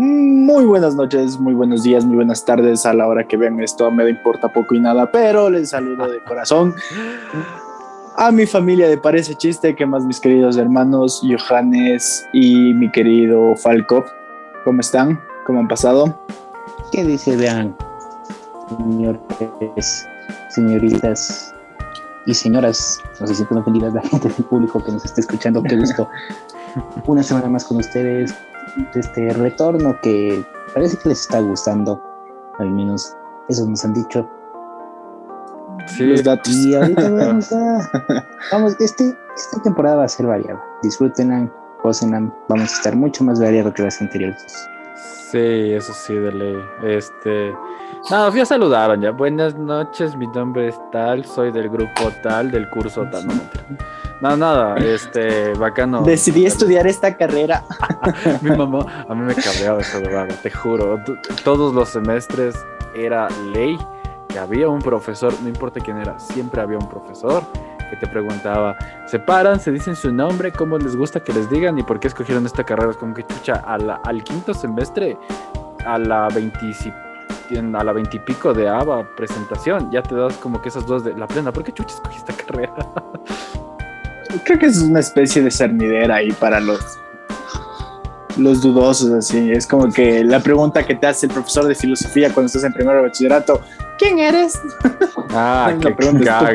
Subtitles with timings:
[0.00, 3.90] Muy buenas noches, muy buenos días, muy buenas tardes a la hora que vean esto.
[3.90, 6.72] Me importa poco y nada, pero les saludo de corazón
[8.16, 13.56] a mi familia de Parece Chiste, que más mis queridos hermanos Johannes y mi querido
[13.56, 14.04] Falco.
[14.62, 15.20] ¿Cómo están?
[15.44, 16.16] ¿Cómo han pasado?
[16.92, 17.76] ¿Qué dice, vean,
[18.68, 20.06] señores,
[20.50, 21.52] señoritas
[22.24, 23.00] y señoras?
[23.18, 25.60] No sé si pueden ofendidas la gente del público que nos está escuchando.
[25.60, 26.08] Qué gusto.
[27.08, 28.32] Una semana más con ustedes
[28.94, 30.44] este retorno que
[30.74, 32.02] parece que les está gustando,
[32.58, 33.14] al menos
[33.48, 34.28] eso nos han dicho.
[35.86, 36.52] Sí, los datos.
[36.52, 37.90] Y ahorita vamos a,
[38.52, 40.62] vamos, este, esta temporada va a ser variada.
[40.82, 41.50] Disfrútenla,
[41.82, 44.44] gócenla, vamos a estar mucho más variados que las anteriores.
[45.30, 46.56] Sí, eso sí, de ley.
[46.82, 47.54] Este,
[48.10, 49.10] nada, fui a saludaron ya.
[49.10, 53.26] Buenas noches, mi nombre es tal, soy del grupo tal, del curso tal.
[53.26, 53.34] No,
[54.20, 56.02] no, nada, este, bacano.
[56.02, 57.64] Decidí estudiar esta carrera.
[58.42, 61.00] Mi mamá, a mí me cabreaba eso, verdad, te juro.
[61.44, 62.56] Todos los semestres
[62.94, 63.78] era ley
[64.28, 67.42] que había un profesor, no importa quién era, siempre había un profesor
[67.88, 71.78] que te preguntaba, se paran, se dicen su nombre, cómo les gusta que les digan
[71.78, 72.90] y por qué escogieron esta carrera.
[72.90, 75.16] Es como que, chucha, al quinto semestre,
[75.86, 77.08] a la 25
[77.74, 81.26] a la veintipico de ABA presentación, ya te das como que esas dos de la
[81.26, 82.74] plena, ¿por qué chucha escogí esta carrera?
[84.44, 86.98] Creo que es una especie de cernidera ahí para los
[88.38, 89.50] los dudosos, así.
[89.50, 92.72] Es como que la pregunta que te hace el profesor de filosofía cuando estás en
[92.72, 93.60] primer bachillerato,
[93.98, 94.60] ¿quién eres?
[95.30, 96.52] Ah, qué pregunta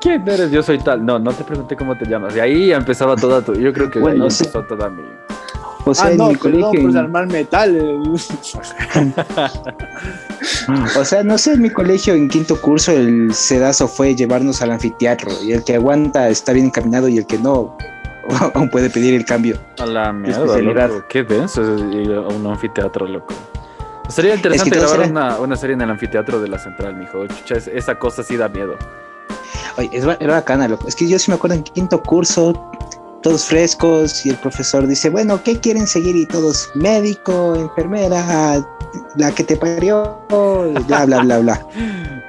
[0.00, 0.50] ¿Quién eres?
[0.50, 1.04] Yo soy tal.
[1.04, 2.36] No, no te pregunté cómo te llamas.
[2.36, 3.54] Y ahí empezaba toda tu.
[3.54, 5.02] Yo creo que ahí empezó toda mi.
[5.90, 6.82] O sea, ah, no, en mi colegio.
[6.82, 7.78] pues armar metal.
[10.98, 14.72] o sea, no sé, en mi colegio en quinto curso el sedazo fue llevarnos al
[14.72, 17.76] anfiteatro y el que aguanta está bien encaminado y el que no
[18.54, 19.58] aún puede pedir el cambio.
[19.78, 21.04] A la mierda, loco.
[21.08, 23.34] Qué denso es un anfiteatro, loco.
[24.08, 27.26] Sería interesante grabar una, una, serie en el anfiteatro de la central, mijo.
[27.26, 28.76] Chucha, esa cosa sí da miedo.
[29.76, 30.88] Oye, es, era bacana, loco.
[30.88, 32.70] Es que yo sí me acuerdo en quinto curso
[33.22, 36.16] todos frescos y el profesor dice, bueno, ¿qué quieren seguir?
[36.16, 38.64] Y todos, médico, enfermera,
[39.16, 40.18] la que te parió,
[40.86, 41.66] bla, bla, bla, bla.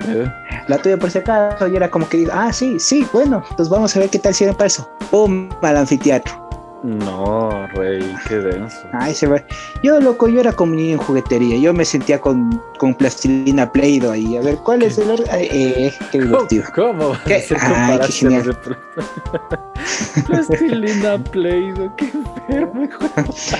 [0.68, 3.96] la tuya por si acaso, y era como que, ah, sí, sí, bueno, pues vamos
[3.96, 4.90] a ver qué tal sirve para eso.
[5.12, 5.50] ¡Pum!
[5.62, 6.49] Al anfiteatro.
[6.82, 8.78] No, rey, qué denso.
[8.94, 9.44] Ay, se va.
[9.84, 11.58] Yo, loco, yo era como niño en juguetería.
[11.58, 14.38] Yo me sentía con, con plastilina Play-Doh ahí.
[14.38, 16.64] A ver, ¿cuál es el eh, qué divertido.
[16.74, 17.18] ¿Cómo?
[17.26, 17.44] ¿Qué?
[17.60, 18.58] Ay, qué genial.
[20.28, 22.88] plastilina Play-Doh, qué enfermo.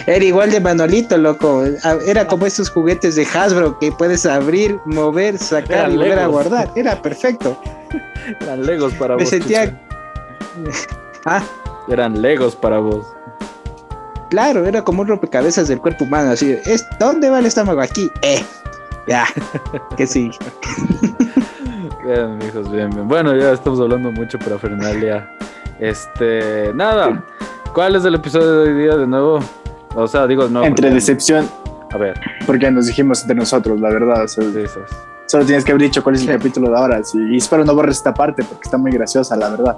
[0.08, 1.66] Era igual de Manolito, loco.
[2.06, 6.72] Era como esos juguetes de Hasbro que puedes abrir, mover, sacar y volver a guardar.
[6.76, 7.60] Era perfecto.
[8.40, 9.78] Eran Legos para Me sentía...
[11.26, 11.44] ah
[11.90, 13.06] eran legos para vos.
[14.30, 17.82] Claro, era como un rompecabezas del cuerpo humano, así, ¿es, ¿dónde va el estómago?
[17.82, 18.44] Aquí, eh,
[19.08, 19.26] ya,
[19.98, 20.30] que sí.
[22.06, 23.08] bien, hijos, bien, bien.
[23.08, 25.30] Bueno, ya estamos hablando mucho para Fernalia.
[25.80, 27.24] Este, nada,
[27.74, 29.40] ¿cuál es el episodio de hoy día de nuevo?
[29.96, 30.64] O sea, digo, no.
[30.64, 31.50] Entre decepción.
[31.92, 32.20] A ver.
[32.46, 34.28] Porque nos dijimos entre nosotros, la verdad.
[34.28, 37.04] Solo tienes que haber dicho cuál es el capítulo de ahora.
[37.04, 39.78] Sí, y espero no borres esta parte porque está muy graciosa, la verdad.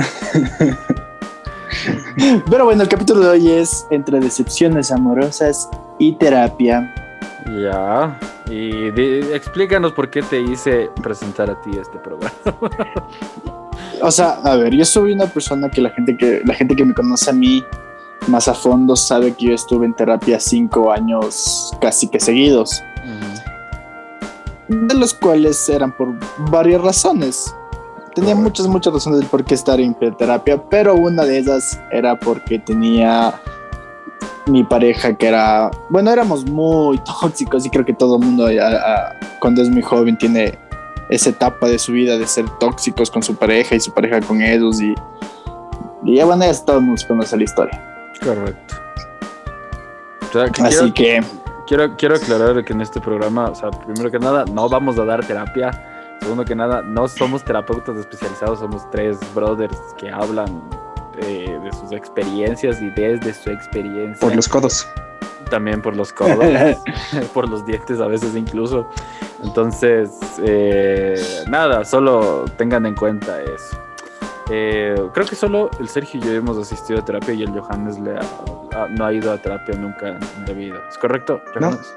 [2.50, 5.68] Pero bueno, el capítulo de hoy es entre decepciones amorosas
[5.98, 6.94] y terapia.
[7.46, 8.18] Ya,
[8.50, 8.86] y
[9.32, 12.34] explícanos por qué te hice presentar a ti este programa.
[14.02, 16.84] o sea, a ver, yo soy una persona que la gente que la gente que
[16.84, 17.64] me conoce a mí
[18.28, 22.82] más a fondo sabe que yo estuve en terapia cinco años casi que seguidos.
[24.68, 26.14] De los cuales eran por
[26.50, 27.52] varias razones
[28.14, 32.18] tenía muchas, muchas razones del por qué estar en terapia, pero una de esas era
[32.18, 33.34] porque tenía
[34.46, 38.48] mi pareja que era, bueno, éramos muy tóxicos y creo que todo el mundo
[39.40, 40.58] cuando es muy joven tiene
[41.08, 44.40] esa etapa de su vida de ser tóxicos con su pareja y su pareja con
[44.42, 44.94] ellos y,
[46.04, 48.12] y ya bueno, ya todos conoce la historia.
[48.22, 48.74] Correcto.
[50.62, 51.22] Así que...
[51.66, 55.04] Quiero, quiero aclarar que en este programa, o sea, primero que nada, no vamos a
[55.04, 55.70] dar terapia
[56.20, 60.62] Segundo que nada, no somos terapeutas especializados, somos tres brothers que hablan
[61.18, 64.20] eh, de sus experiencias y desde su experiencia.
[64.20, 64.86] Por los codos.
[65.50, 66.36] También por los codos,
[67.34, 68.86] por los dientes a veces incluso.
[69.42, 70.10] Entonces,
[70.44, 73.80] eh, nada, solo tengan en cuenta eso.
[74.50, 77.98] Eh, creo que solo el Sergio y yo hemos asistido a terapia y el Johannes
[77.98, 78.14] le
[78.96, 80.82] no ha ido a terapia nunca en la vida.
[80.88, 81.40] ¿Es correcto?
[81.54, 81.96] Johannes?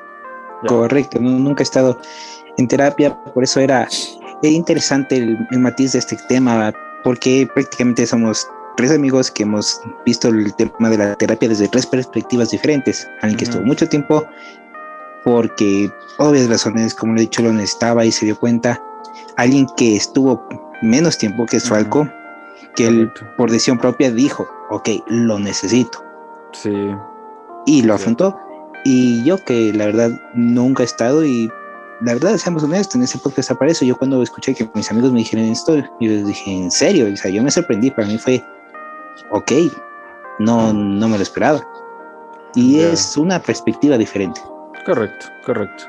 [0.63, 0.69] No.
[0.69, 1.99] Correcto, nunca he estado
[2.57, 3.87] en terapia, por eso era,
[4.41, 6.73] interesante el, matiz de este tema,
[7.03, 8.47] porque prácticamente somos
[8.77, 13.07] tres amigos que hemos visto el tema de la terapia desde tres perspectivas diferentes.
[13.21, 13.51] Alguien que Ujú.
[13.51, 14.25] estuvo mucho tiempo
[15.23, 18.81] porque obvias razones, como lo he dicho, lo necesitaba y se dio cuenta.
[19.37, 20.43] Alguien que estuvo
[20.81, 21.75] menos tiempo que es Ujú.
[21.75, 22.09] Falco,
[22.75, 26.03] que él por decisión propia dijo, ok, lo necesito
[26.51, 26.71] Sí.
[27.65, 28.01] y lo Sí.
[28.01, 28.37] afrontó.
[28.83, 31.49] Y yo que la verdad nunca he estado y
[32.03, 33.85] la verdad, seamos honestos, en ese podcast aparece.
[33.85, 37.07] Yo cuando escuché que mis amigos me dijeron esto, yo les dije, ¿en serio?
[37.11, 38.43] O sea, yo me sorprendí, para mí fue,
[39.31, 39.51] ok,
[40.39, 41.65] no, no me lo esperaba.
[42.55, 44.41] Y es una perspectiva diferente.
[44.85, 45.85] Correcto, correcto.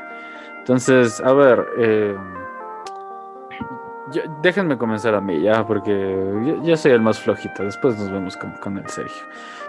[0.61, 2.17] Entonces, a ver, eh,
[4.12, 5.90] yo- déjenme comenzar a mí ya, porque
[6.44, 7.62] yo, yo soy el más flojito.
[7.64, 9.22] Después nos vemos con, con el Sergio.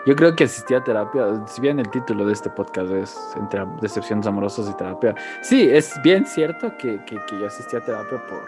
[0.06, 3.66] Yo creo que asistí a terapia, si bien el título de este podcast es entre
[3.82, 5.16] decepciones amorosas y terapia.
[5.42, 8.44] Sí, es bien cierto que, que, que yo asistí a terapia por,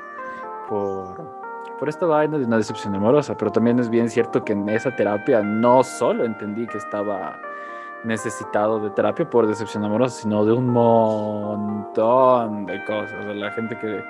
[0.69, 4.69] por, por esta vaina de una decepción amorosa, pero también es bien cierto que en
[4.69, 7.39] esa terapia no solo entendí que estaba
[8.03, 13.13] necesitado de terapia por decepción amorosa, sino de un montón de cosas.
[13.19, 14.03] O sea, la gente que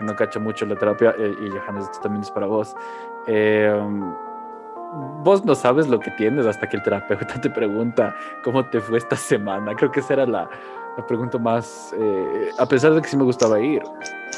[0.00, 2.74] no cacha mucho la terapia, eh, y Johannes, esto también es para vos.
[3.26, 3.72] eh,
[5.22, 8.98] vos no sabes lo que tienes hasta que el terapeuta te pregunta cómo te fue
[8.98, 9.74] esta semana.
[9.74, 10.48] Creo que esa era la,
[10.96, 13.82] la pregunta más, eh, a pesar de que sí me gustaba ir,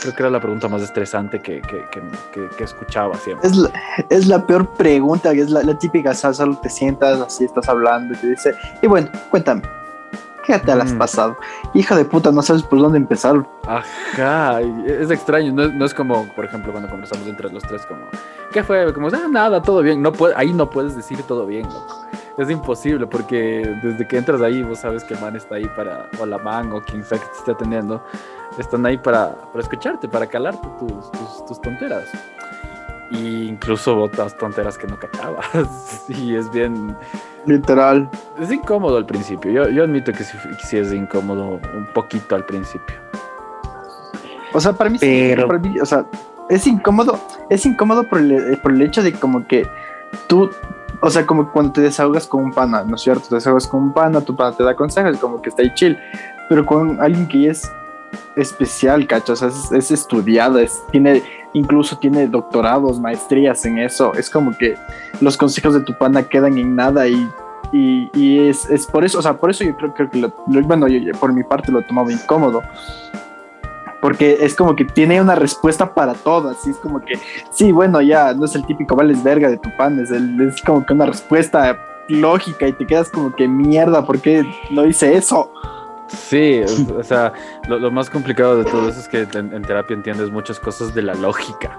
[0.01, 3.49] creo que era la pregunta más estresante que, que, que, escuchaba siempre.
[3.49, 3.71] Es la,
[4.11, 8.17] es la peor pregunta, es la, la típica, solo te sientas, así estás hablando y
[8.19, 9.63] te dice, y bueno, cuéntame,
[10.47, 10.99] ¿qué te has Mm.
[10.99, 11.37] pasado?
[11.75, 13.47] Hija de puta, no sabes por dónde empezar.
[13.67, 17.87] Ajá, es extraño, no es, no es como, por ejemplo, cuando conversamos entre los tres,
[17.87, 18.03] como,
[18.53, 18.93] ¿qué fue?
[18.93, 20.03] Como, ah, nada, todo bien.
[20.03, 22.03] No puede, ahí no puedes decir todo bien, loco.
[22.39, 26.09] Es imposible, porque desde que entras ahí, vos sabes que el man está ahí para,
[26.19, 28.03] o la man, o quien sea que te esté atendiendo,
[28.59, 32.09] están ahí para, para escucharte, para calarte tus, tus, tus tonteras.
[33.11, 35.45] Y incluso otras tonteras que no cachabas.
[36.09, 36.97] y es bien,
[37.47, 38.09] Literal.
[38.41, 39.51] es incómodo al principio.
[39.51, 42.97] Yo, yo admito que sí, es incómodo un poquito al principio.
[44.53, 46.05] O sea, para mí, sí, Pero- para mí, o sea,
[46.49, 47.19] es incómodo,
[47.49, 49.67] es incómodo por el, por el hecho de como que
[50.27, 50.51] tú,
[51.01, 53.29] o sea, como cuando te desahogas con un pana, ¿no es cierto?
[53.31, 55.97] Te desahogas con un pana, tu pana te da consejos, como que está ahí chill,
[56.49, 57.63] pero con alguien que es
[58.37, 61.23] especial, cacho, o sea, es, es estudiado, es, tiene,
[61.55, 64.77] incluso tiene doctorados, maestrías en eso, es como que
[65.21, 67.29] los consejos de tu pana quedan en nada y...
[67.75, 70.31] Y, y es, es por eso, o sea, por eso yo creo, que, lo,
[70.65, 72.61] bueno, yo, por mi parte lo tomaba incómodo,
[74.03, 77.19] porque es como que tiene una respuesta para todo, así es como que,
[77.51, 80.61] sí, bueno, ya no es el típico vales verga de tu pan, es, el- es
[80.61, 81.79] como que una respuesta
[82.09, 85.51] lógica y te quedas como que mierda, ¿por qué no hice eso?
[86.17, 87.33] Sí, o- o sea,
[87.69, 90.95] lo, lo más complicado de todo eso es que en, en terapia entiendes muchas cosas
[90.95, 91.79] de la lógica,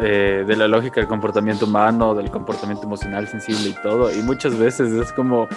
[0.00, 4.56] eh, de la lógica del comportamiento humano, del comportamiento emocional sensible y todo, y muchas
[4.58, 5.48] veces es como,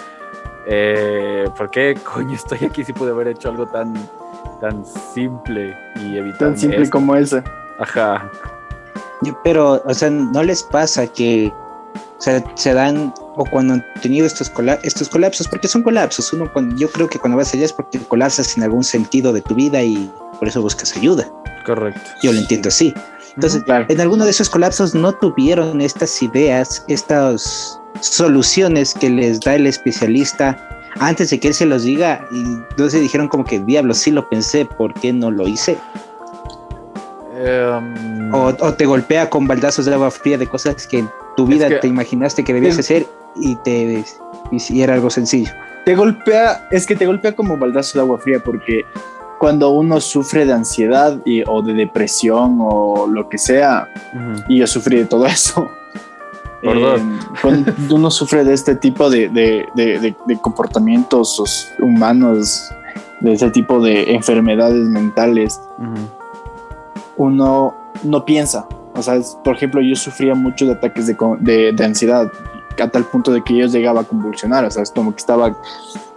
[0.66, 3.94] eh, ¿por qué coño estoy aquí si pude haber hecho algo tan,
[4.60, 7.42] tan simple y evitar Tan simple como ese.
[7.78, 8.30] Ajá,
[9.42, 11.52] Pero, o sea, ¿no les pasa que
[12.24, 14.50] o sea, se dan, o cuando han tenido estos,
[14.82, 17.98] estos colapsos, porque son colapsos, uno cuando, yo creo que cuando vas allá es porque
[17.98, 21.30] colapsas en algún sentido de tu vida y por eso buscas ayuda.
[21.66, 22.00] correcto.
[22.22, 22.94] Yo lo entiendo así.
[23.34, 23.62] Entonces.
[23.64, 23.84] Claro.
[23.90, 29.66] en alguno de esos colapsos no tuvieron estas ideas, estas soluciones que les da el
[29.66, 30.56] especialista
[31.00, 34.26] antes de que él se los diga y entonces dijeron como que diablo, sí lo
[34.30, 35.76] pensé, ¿por qué no lo hice?
[37.36, 41.04] Em, O, o te golpea con baldazos de agua fría de cosas que
[41.36, 44.04] tu vida que- te imaginaste que debías Es- hacer y te
[44.50, 45.52] y si era algo sencillo.
[45.84, 48.82] Te golpea, es que te golpea como baldazo de agua fría porque
[49.38, 54.42] cuando uno sufre de ansiedad y, o de depresión o lo que sea, ujú.
[54.48, 55.68] y yo sufrí de todo eso.
[56.62, 57.00] Dos.
[57.42, 62.70] Cuando uno sufre de este tipo de, de- de- de- de comportamientos os- humanos,
[63.20, 66.08] de ese tipo de enfermedades mentales, Ujú.
[67.16, 68.66] uno no piensa.
[68.94, 72.30] O sea, es- por ejemplo, yo sufría mucho de ataques de, de- de ansiedad,
[72.82, 74.64] a tal punto de que yo llegaba a convulsionar.
[74.64, 75.56] O sea, es como que estaba,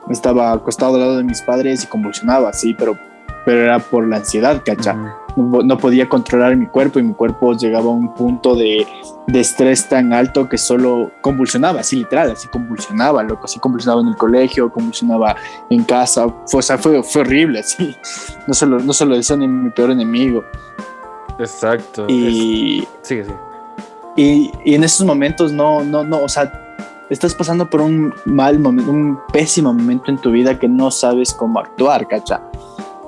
[0.09, 2.97] estaba acostado al lado de mis padres y convulsionaba, sí, pero,
[3.45, 4.93] pero era por la ansiedad, ¿cacha?
[5.35, 5.57] Ujú.
[5.57, 8.87] no, no podía controlar mi cuerpo y mi cuerpo llegaba a un punto de,
[9.27, 14.07] de estrés tan alto que solo convulsionaba, así literal, así convulsionaba, loco, así convulsionaba en
[14.07, 15.35] el colegio, convulsionaba
[15.69, 17.95] en casa, fue, o sea, fue, fue horrible, así,
[18.47, 20.43] no se lo, no se lo deseo ni mi peor enemigo.
[21.39, 22.05] Exacto.
[22.07, 23.37] es- Y, Sigue, sigue.
[24.15, 26.51] y, y en esos momentos no, no, no, o sea,
[27.09, 31.33] estás pasando por un mal momento, un pésimo momento en tu vida que no sabes
[31.33, 32.41] cómo actuar, ¿cacha?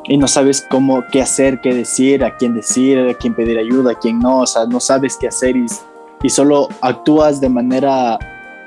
[0.06, 3.92] Y no sabes cómo, qué hacer, qué decir, a quién decir, a quién pedir ayuda,
[3.92, 5.66] a quién no, o sea, no sabes qué hacer y
[6.22, 8.20] y solo actúas de manera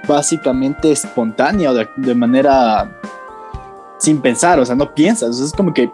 [0.08, 2.90] básicamente espontánea o de, de manera
[3.98, 5.90] sin pensar, o sea, no piensas, o sea, es como que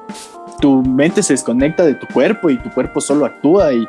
[0.61, 3.89] tu mente se desconecta de tu cuerpo y tu cuerpo solo actúa y,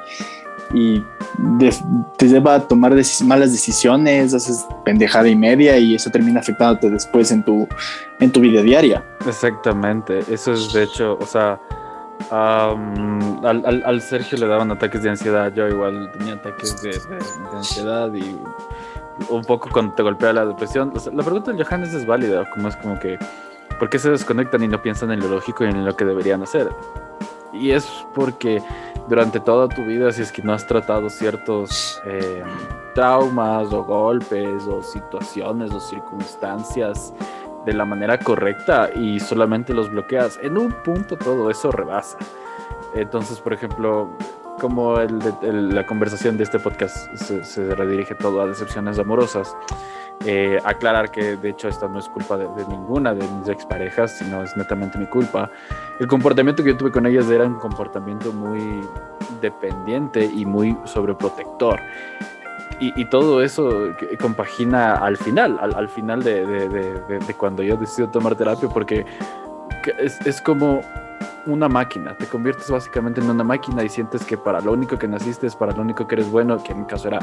[1.37, 1.73] de-
[2.17, 2.93] te lleva a tomar
[3.25, 7.67] malas decisiones, haces pendejada y media y eso termina afectándote después en tu,
[8.19, 9.03] en tu vida diaria.
[9.27, 11.59] Exactamente, eso es de hecho, o sea,
[12.31, 16.97] al, al- Sergio le daban ataques de ansiedad, yo igual tenía ataques de, de-
[17.51, 18.37] de ansiedad y
[19.29, 20.93] un poco cuando te golpea la depresión.
[21.13, 23.17] La pregunta del Johannes es válida, como es como que,
[23.77, 26.41] ¿por qué se desconectan y no piensan en lo lógico y en lo que deberían
[26.41, 26.69] hacer?
[27.53, 28.61] Y es porque
[29.07, 32.43] durante toda tu vida, si es que no has tratado ciertos eh,
[32.93, 37.13] traumas o golpes o situaciones o circunstancias
[37.65, 42.17] de la manera correcta y solamente los bloqueas, en un punto todo eso rebasa.
[42.95, 44.09] Entonces, por ejemplo,
[44.59, 49.55] como el el- la conversación de este podcast se, se redirige todo a decepciones amorosas,
[50.25, 54.43] eh, aclarar que de hecho esta no es culpa de, ninguna de mis exparejas, sino
[54.43, 55.49] es netamente mi culpa.
[55.99, 58.81] El comportamiento que yo tuve con ellas era un comportamiento muy
[59.41, 61.79] dependiente y muy sobreprotector.
[62.81, 63.89] Y, y todo eso
[64.21, 69.05] compagina al final, al, al final de, de- cuando yo decido tomar terapia, porque que
[69.97, 70.83] es, es como
[71.45, 75.07] una máquina, te conviertes básicamente en una máquina y sientes que para lo único que
[75.07, 77.19] naciste es para lo único que eres bueno, que en mi caso era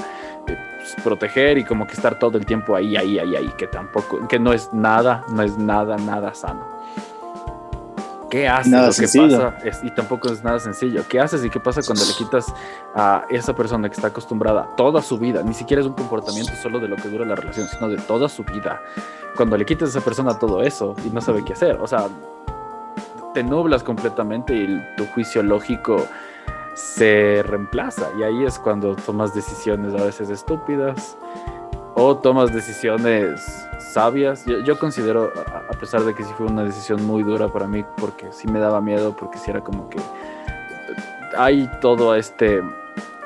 [0.46, 3.66] eh, pues, proteger y como que estar todo el tiempo ahí, ahí, ahí, ahí, que
[3.66, 6.75] tampoco, que no es nada, no es nada, nada sano.
[8.30, 8.72] ¿Qué haces?
[8.72, 11.02] Nada lo que pasa es- y tampoco es nada sencillo.
[11.08, 12.52] ¿Qué haces y qué pasa cuando le quitas
[12.94, 15.42] a esa persona que está acostumbrada toda su vida?
[15.42, 18.28] Ni siquiera es un comportamiento solo de lo que dura la relación, sino de toda
[18.28, 18.82] su vida.
[19.36, 22.08] Cuando le quitas a esa persona todo eso y no sabe qué hacer, o sea,
[23.34, 26.04] te nublas completamente y tu juicio lógico
[26.74, 28.08] se reemplaza.
[28.18, 31.16] Y ahí es cuando tomas decisiones a veces estúpidas
[31.98, 34.44] o tomas decisiones sabias.
[34.64, 38.30] Yo, considero, a, pesar de que sí fue una decisión muy dura para mí, porque
[38.32, 39.98] sí me daba miedo, porque sí era como que
[41.36, 42.58] hay todo este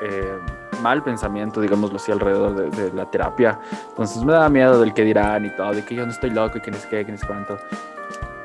[0.01, 0.37] eh,
[0.81, 3.59] mal pensamiento, digámoslo así, alrededor de, la terapia.
[3.89, 6.57] Entonces me daba miedo del que dirán y todo, de que yo no estoy loco
[6.57, 7.57] y que ni qué, que ni cuánto.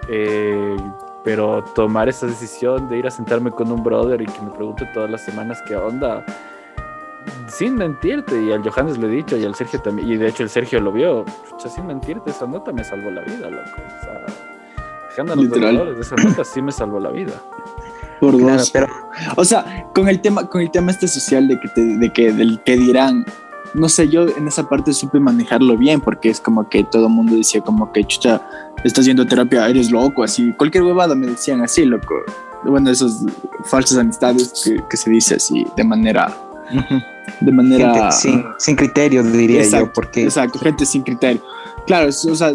[0.08, 0.76] Eh,
[1.22, 4.86] pero tomar esa decisión de ir a sentarme con un brother y que me pregunte
[4.92, 6.24] todas las semanas qué onda,
[7.48, 10.42] sin mentirte, y al Johannes lo he dicho, y al Sergio también, y de hecho
[10.42, 13.70] el Sergio lo vio, chucha, sin mentirte, esa nota me salvó la vida, loco.
[13.76, 14.26] O sea,
[15.08, 17.32] dejándonos de esa nota sí me salvó la vida.
[18.20, 18.70] Por Claro, dos.
[18.70, 18.88] pero
[19.36, 22.32] O sea, con el tema, con el tema este social de que te, de que
[22.32, 23.24] del que dirán,
[23.74, 27.12] no sé, yo en esa parte supe manejarlo bien, porque es como que todo el
[27.12, 28.40] mundo decía como que chucha,
[28.84, 32.14] estás yendo a terapia, eres loco, así, cualquier huevada me decían así, loco.
[32.64, 33.24] Bueno, esas
[33.64, 36.34] falsas amistades que, que se dice así de manera,
[37.40, 41.42] de manera gente sin, sin criterio, diría Exacto, yo, porque Exacto, gente sin criterio.
[41.86, 42.52] Claro, es- o sea,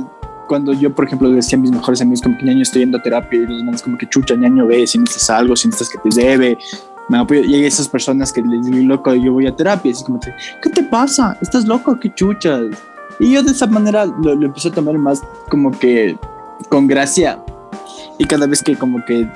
[0.47, 2.97] cuando yo, por ejemplo, le decía a mis mejores amigos como que ñaño estoy yendo
[2.97, 6.01] a terapia y los manes como que chucha, ñaño ve, si necesitas algo, si necesitas
[6.03, 6.57] que te debe,
[7.09, 7.41] me apoyo.
[7.41, 10.19] Y hay esas personas que les digo, loco, yo voy a terapia, y así como,
[10.19, 11.37] que, ¿qué te pasa?
[11.41, 11.97] ¿Estás loco?
[11.99, 12.63] ¿Qué chuchas?
[13.19, 16.17] Y yo de esa manera lo, lo empecé a tomar más como que
[16.69, 17.39] con gracia.
[18.17, 19.27] Y cada vez que como que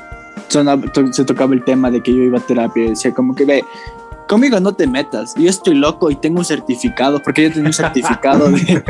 [0.49, 3.45] sonaba- to- se tocaba el tema de que yo iba a terapia, decía como que
[3.45, 3.63] ve,
[4.27, 7.73] conmigo no te metas, yo estoy loco y tengo un certificado, porque yo tenía un
[7.73, 8.57] certificado de...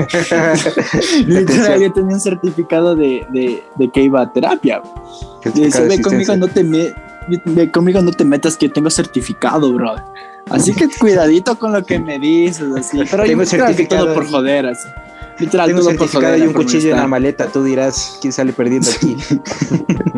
[1.27, 4.81] Literal, yo tenía un certificado de, de, de que iba a terapia.
[5.53, 6.93] Y decía, ve, conmigo no te me,
[7.45, 9.95] ve, conmigo no te metas que yo tengo certificado, bro.
[10.49, 12.99] Así que cuidadito con lo que me dices, así.
[13.09, 14.87] Pero Tengo yo certificado por joder, así.
[15.37, 18.89] Literal, Tengo un certificado y un cuchillo en la maleta, tú dirás quién sale perdiendo
[18.89, 19.17] aquí.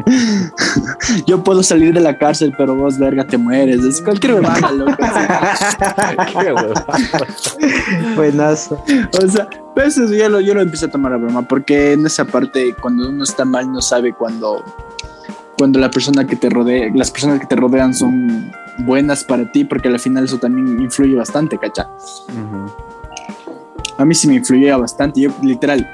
[1.25, 3.83] Yo puedo salir de la cárcel, pero vos, verga, te mueres.
[3.83, 4.95] Es cualquier huevada, loco.
[6.31, 6.53] Qué.
[8.15, 8.83] Buenazo.
[9.21, 12.05] O sea, pero eso yo lo, yo lo empecé a tomar a broma, porque en
[12.05, 14.63] esa parte, cuando uno está mal, no sabe cuando,
[15.57, 19.65] cuando la persona que te rodea, las personas que te rodean son buenas para ti,
[19.65, 21.89] porque al final eso también influye bastante, ¿cacha?
[22.29, 22.86] Ujú.
[23.97, 25.21] A mí sí me influía bastante.
[25.21, 25.89] Yo, literal,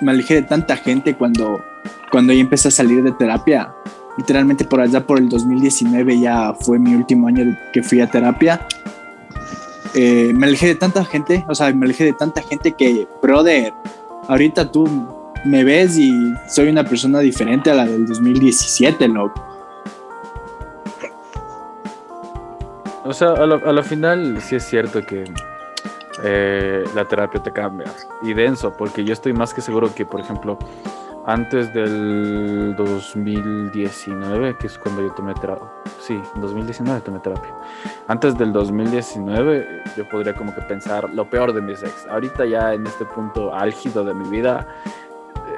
[0.00, 1.64] me alejé de tanta gente cuando,
[2.10, 3.72] cuando ya empecé a salir de terapia.
[4.16, 8.66] Literalmente por allá, por el 2019, ya fue mi último año que fui a terapia.
[9.94, 13.72] Eh, me alejé de tanta gente, o sea, me alejé de tanta gente que, brother,
[14.28, 14.88] ahorita tú
[15.44, 16.12] me ves y
[16.48, 19.44] soy una persona diferente a la del 2017, loco.
[23.04, 25.24] O sea, a la, a la final sí es cierto que
[26.24, 27.92] eh, la terapia te cambia.
[28.22, 30.58] Y denso, porque yo estoy más que seguro que, por ejemplo,
[31.26, 35.68] antes del 2019, que es cuando yo tomé terapia.
[36.00, 37.50] Sí, en 2019 tomé terapia.
[38.08, 42.06] Antes del 2019 yo podría como que pensar lo peor de mis ex.
[42.08, 44.66] Ahorita ya en este punto álgido de mi vida,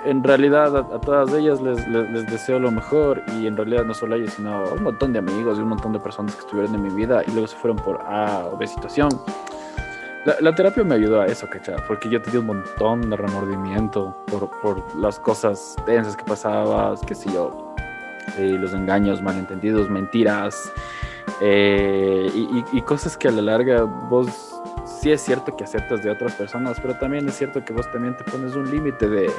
[0.04, 4.14] en realidad a, todas ellas les, les, deseo lo mejor y en realidad no solo
[4.14, 6.74] a ellas, sino a un montón de amigos y un montón de personas que estuvieron
[6.76, 9.08] en mi vida y luego se fueron por A o B situación.
[10.40, 11.76] La, terapia me ayudó a eso, ¿cachai?
[11.86, 17.14] Porque yo tenía un montón de remordimiento por, por las cosas tensas que pasabas, qué
[17.14, 17.74] sé yo,
[18.36, 20.72] eh, los engaños, malentendidos, mentiras
[21.40, 22.28] eh,
[22.72, 26.80] y, cosas que a la larga vos sí es cierto que aceptas de otras personas,
[26.80, 29.30] pero también es cierto que vos también te pones un límite de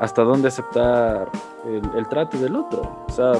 [0.00, 1.28] hasta dónde aceptar
[1.66, 3.04] el, el, trato del otro.
[3.06, 3.32] O sea,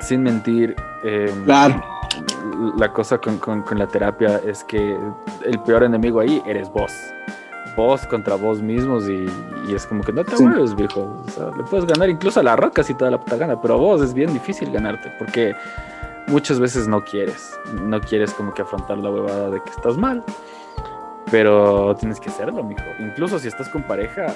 [0.00, 0.76] sin mentir.
[1.02, 1.95] Eh, claro
[2.76, 4.98] la cosa con, con, la terapia es que
[5.44, 6.92] el peor enemigo ahí eres vos.
[7.76, 9.26] Vos contra vos mismos y,
[9.68, 11.22] y es como que no te mueves, viejo.
[11.26, 13.60] O sea, le puedes ganar incluso a la roca si te da la puta gana,
[13.60, 15.54] pero a vos es bien difícil ganarte porque
[16.28, 17.58] muchas veces no quieres.
[17.82, 20.24] No quieres como que afrontar la huevada de que estás mal,
[21.30, 22.84] pero tienes que hacerlo, mijo.
[22.98, 24.34] Incluso si estás con pareja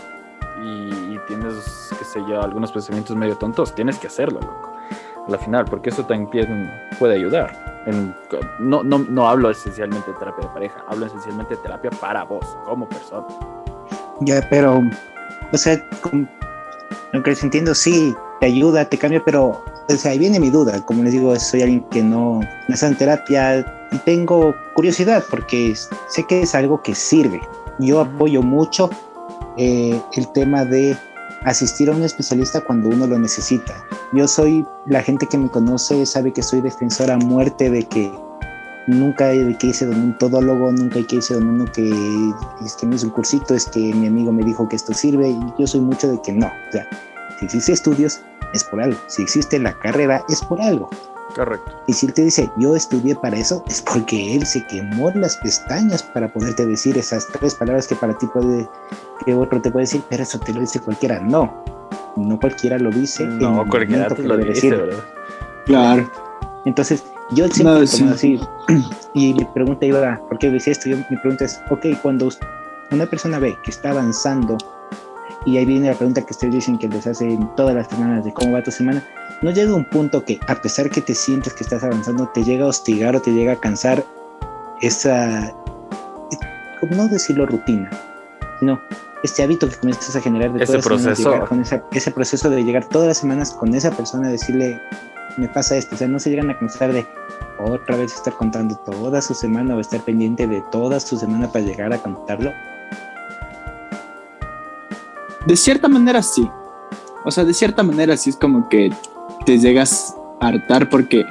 [0.63, 4.73] y, y tienes, qué sé yo, algunos pensamientos medio tontos, tienes que hacerlo, loco.
[5.31, 7.71] La final, porque eso también puede ayudar
[8.59, 12.45] no, no, no hablo esencialmente de terapia de pareja, hablo esencialmente de terapia para vos,
[12.67, 13.27] como persona.
[14.21, 14.83] Ya, pero,
[15.53, 15.83] o sea,
[17.13, 20.85] aunque les entiendo, sí, te ayuda, te cambia, pero, o sea, ahí viene mi duda.
[20.85, 25.75] Como les digo, soy alguien que no, no está en terapia y tengo curiosidad porque
[25.75, 27.41] sé que es algo que sirve.
[27.79, 28.91] Yo apoyo mucho
[29.57, 30.97] eh, el tema de
[31.45, 33.85] asistir a un especialista cuando uno lo necesita.
[34.13, 38.13] Yo soy, la gente que me conoce sabe que soy defensora a muerte de que
[38.87, 41.91] nunca hay que irse donde un todólogo, nunca hay que irse donde uno que
[42.65, 45.31] es que me hizo un cursito, es que mi amigo me dijo que esto sirve
[45.31, 46.47] y yo soy mucho de que no.
[46.47, 46.87] O sea,
[47.39, 48.21] si existe estudios
[48.53, 50.91] es por algo, si existe la carrera es por algo.
[51.35, 51.73] Correcto.
[51.87, 55.37] Y si él te dice, yo estudié para eso, es porque él se quemó las
[55.39, 58.69] pestañas para poderte decir esas tres palabras que para ti puede,
[59.25, 61.21] que otro te puede decir, pero eso te lo dice cualquiera.
[61.21, 61.65] No,
[62.17, 63.25] no cualquiera lo dice.
[63.27, 65.05] No, cualquiera te lo dice, ¿verdad?
[65.67, 66.11] Claro.
[66.65, 68.41] Entonces, yo siempre no, así,
[69.15, 70.91] y mi pregunta iba, ¿por qué dice esto?
[70.91, 72.29] Yo, mi pregunta es, ok, cuando
[72.91, 74.59] una persona ve que está avanzando,
[75.47, 78.33] y ahí viene la pregunta que ustedes dicen que les hacen todas las semanas de
[78.33, 79.03] cómo va tu semana,
[79.43, 82.65] no llega un punto que a pesar que te sientes que estás avanzando, te llega
[82.65, 84.05] a hostigar o te llega a cansar
[84.81, 85.55] esa,
[86.91, 87.91] no decirlo rutina,
[88.59, 88.81] sino
[89.23, 91.45] este hábito que comienzas a generar de ese proceso.
[91.47, 94.81] Con ese proceso de llegar todas las semanas con esa persona, decirle,
[95.37, 97.07] me pasa esto, o sea, no se llegan a cansar de
[97.59, 101.65] otra vez estar contando toda su semana o estar pendiente de toda su semana para
[101.65, 102.53] llegar a contarlo.
[105.47, 106.49] De cierta manera sí.
[107.25, 108.91] O sea, de cierta manera sí es como que
[109.45, 111.25] te llegas a hartar porque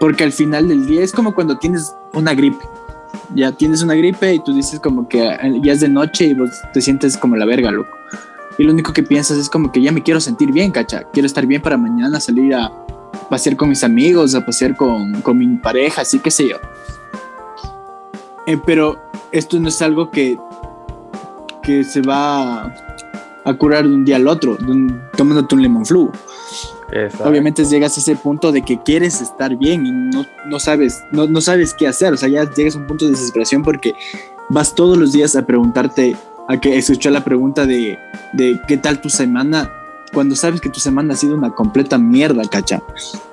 [0.00, 2.58] porque al final del día es como cuando tienes una gripe.
[3.36, 6.50] Ya tienes una gripe y tú dices como que ya es de noche y vos
[6.72, 7.96] te sientes como la verga, loco.
[8.58, 11.04] Y lo único que piensas es como que ya me quiero sentir bien, cacha.
[11.12, 12.72] Quiero estar bien para mañana salir a
[13.30, 16.56] pasear con mis amigos, a pasear con, con mi pareja, así que sé yo.
[18.46, 20.36] Eh, pero esto no es algo que,
[21.62, 22.74] que se va
[23.44, 24.58] a curar de un día al otro,
[25.16, 26.10] tomándote un lemon flu.
[27.24, 31.26] Obviamente llegas a ese punto de que quieres estar bien y no, no sabes, no,
[31.26, 32.12] no, sabes qué hacer.
[32.12, 33.94] O sea, ya llegas a un punto de desesperación porque
[34.50, 36.16] vas todos los días a preguntarte,
[36.48, 37.98] a que escuchar la pregunta de,
[38.34, 39.72] de qué tal tu semana,
[40.12, 42.82] cuando sabes que tu semana ha sido una completa mierda, cacha.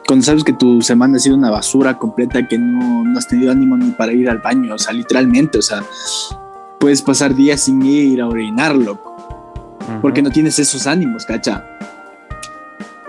[0.08, 3.52] Cuando sabes que tu semana ha sido una basura completa, que no, no has tenido
[3.52, 5.84] ánimo ni para ir al baño, o sea, literalmente, o sea,
[6.80, 9.10] puedes pasar días sin ir a orinar, loco
[10.02, 11.66] porque no tienes esos ánimos, cacha.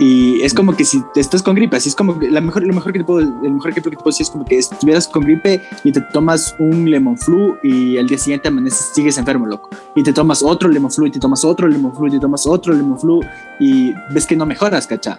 [0.01, 2.73] Y es como que si estás con gripe, así es como que la mejor, lo
[2.73, 5.07] mejor que te puedo, el mejor ejemplo que te puedo decir es como que estuvieras
[5.07, 9.45] con gripe y te tomas un lemon flu y al día siguiente amaneces, sigues enfermo,
[9.45, 9.69] loco.
[9.95, 12.47] Y te tomas otro lemon flu y te tomas otro lemon flu y te tomas
[12.47, 13.21] otro lemon flu
[13.59, 15.19] y ves que no mejoras, cacha.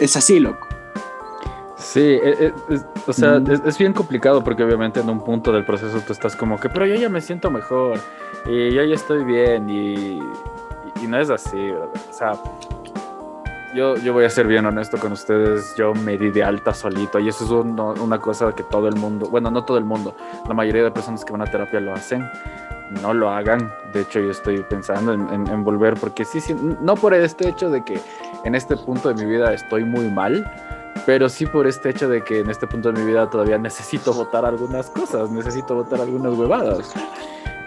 [0.00, 0.68] Es así, loco.
[1.76, 6.00] Sí, e, e, o sea, es, bien complicado porque obviamente en un punto del proceso
[6.00, 8.00] tú estás como que, pero yo ya me siento mejor
[8.46, 10.18] y yo ya estoy bien y
[11.02, 12.32] y no es así, O sea,
[13.74, 17.18] yo, yo voy a ser bien honesto con ustedes, yo me di de alta solito
[17.18, 17.50] y eso es
[18.00, 21.24] una cosa que todo el mundo, bueno, no todo el mundo, la mayoría de personas
[21.24, 22.24] que van a terapia lo hacen,
[23.02, 23.72] no lo hagan.
[23.92, 27.84] De hecho, yo estoy pensando en, volver porque sí, sí, no por este hecho de
[27.84, 28.00] que
[28.44, 30.50] en este punto de mi vida estoy muy mal,
[31.06, 34.12] pero sí por este hecho de que en este punto de mi vida todavía necesito
[34.12, 36.92] votar algunas cosas, necesito votar algunas huevadas.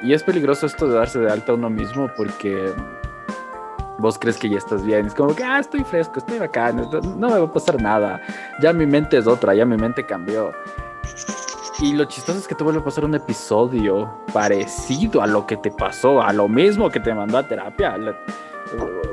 [0.03, 2.71] Y es peligroso esto de darse de alta a uno mismo porque
[3.99, 5.05] vos crees que ya estás bien.
[5.07, 8.21] Es como que, ah, estoy fresco, estoy bacán, no, no me va a pasar nada.
[8.61, 10.51] Ya mi mente es otra, ya mi mente cambió.
[11.79, 15.57] Y lo chistoso es que te vuelve a pasar un episodio parecido a lo que
[15.57, 17.95] te pasó, a lo mismo que te mandó a terapia.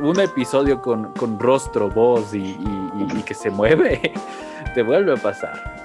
[0.01, 2.59] Un episodio con, con rostro, voz y-
[2.97, 4.13] y que se mueve,
[4.75, 5.84] te vuelve a pasar.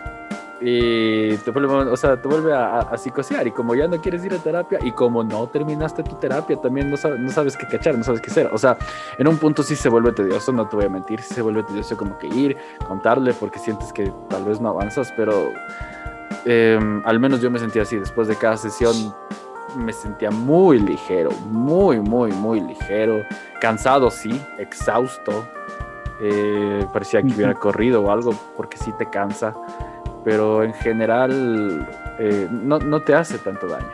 [0.61, 3.47] Y te vuelve, o sea, te vuelve a, a- a psicosear.
[3.47, 6.89] Y como ya no quieres ir a terapia, y como no terminaste tu terapia, también
[6.91, 8.49] no sabes, no sabes qué cachar, no sabes qué hacer.
[8.51, 8.77] O sea,
[9.17, 11.63] en un punto sí se vuelve tedioso, no te voy a mentir, sí se vuelve
[11.63, 15.51] tedioso como que ir, contarle, porque sientes que tal vez no avanzas, pero
[16.45, 17.97] eh, al menos yo me sentía así.
[17.97, 18.93] Después de cada sesión
[19.77, 23.23] me sentía muy ligero, muy, muy, muy ligero.
[23.61, 25.45] Cansado, sí, exhausto.
[26.21, 29.53] Eh, parecía que hubiera corrido o algo, porque sí te cansa.
[30.29, 31.87] Pero en general
[32.19, 33.89] eh, no, no te hace tanto daño.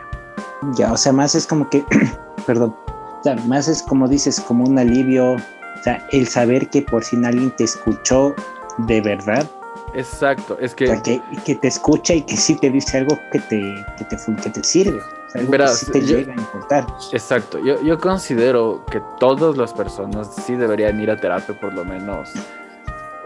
[0.76, 1.82] Ya, o sea, más es como que,
[2.46, 6.82] perdón, o sea, más es como dices, como un alivio, o sea, el saber que
[6.82, 8.34] por fin alguien te escuchó
[8.78, 9.46] de verdad,
[9.94, 13.18] Exacto, es o que sea, que, que te escucha y que sí te dice algo
[13.32, 16.00] que te, que te, fun- que te sirve, o sea, algo Verás, que sí te
[16.04, 16.86] yo- llega a importar.
[17.12, 21.82] Exacto, yo, yo considero que todas las personas sí deberían ir a terapia por lo
[21.84, 22.30] menos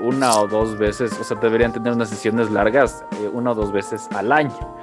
[0.03, 3.73] una o dos veces, o sea, deberían tener unas sesiones largas eh, una o dos
[3.73, 4.77] veces al año.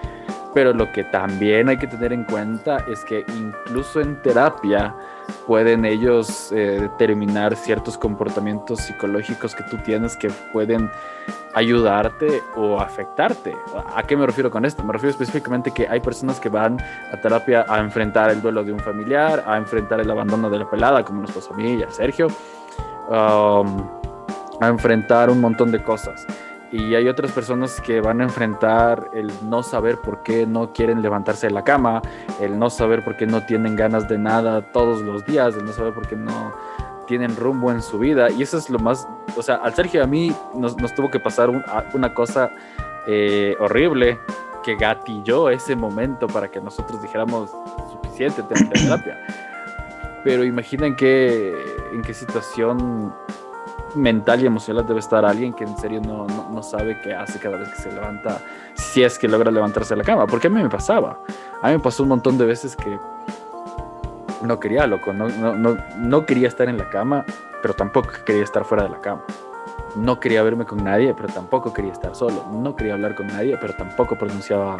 [0.54, 4.96] Pero lo que también hay que tener en cuenta es que incluso en terapia
[5.46, 10.90] pueden ellos eh, determinar ciertos comportamientos psicológicos que tú tienes que pueden
[11.54, 13.56] ayudarte o afectarte.
[13.96, 14.84] ¿A qué me refiero con esto?
[14.84, 16.80] Me refiero específicamente que hay personas que van
[17.12, 20.70] a terapia a enfrentar el duelo de un familiar, a enfrentar el abandono de la
[20.70, 22.28] pelada, como nos pasó a mí y Sergio,
[23.10, 23.88] um,
[24.62, 26.26] a enfrentar un montón de cosas.
[26.72, 31.02] Y hay otras personas que van a enfrentar el no saber por qué no quieren
[31.02, 32.02] levantarse de la cama,
[32.42, 35.72] el no saber por qué no tienen ganas de nada todos los días, el no
[35.72, 36.52] saber por qué no
[37.06, 38.30] tienen rumbo en su vida.
[38.32, 41.10] Y eso es lo más, o sea, al Sergio y a mí nos, nos tuvo
[41.10, 42.52] que pasar un- una cosa
[43.08, 44.20] eh, horrible
[44.62, 47.50] que gatilló ese momento para que nosotros dijéramos
[47.94, 49.18] suficiente, tengo terapia.
[50.26, 51.56] Pero imaginen qué,
[51.94, 53.14] en qué situación
[53.98, 57.40] mental y emocional debe estar alguien que en serio no, no, no sabe qué hace
[57.40, 58.40] cada vez que se levanta,
[58.74, 60.28] si es que logra levantarse de la cama.
[60.28, 61.20] Porque a mí me pasaba.
[61.62, 63.00] A mí me pasó un montón de veces que
[64.42, 67.26] no quería, loco, no, no, no, no quería estar en la cama,
[67.62, 69.24] pero tampoco quería estar fuera de la cama.
[69.98, 72.46] No quería verme con nadie, pero tampoco quería estar solo.
[72.52, 74.78] No quería hablar con nadie, pero tampoco pronunciaba,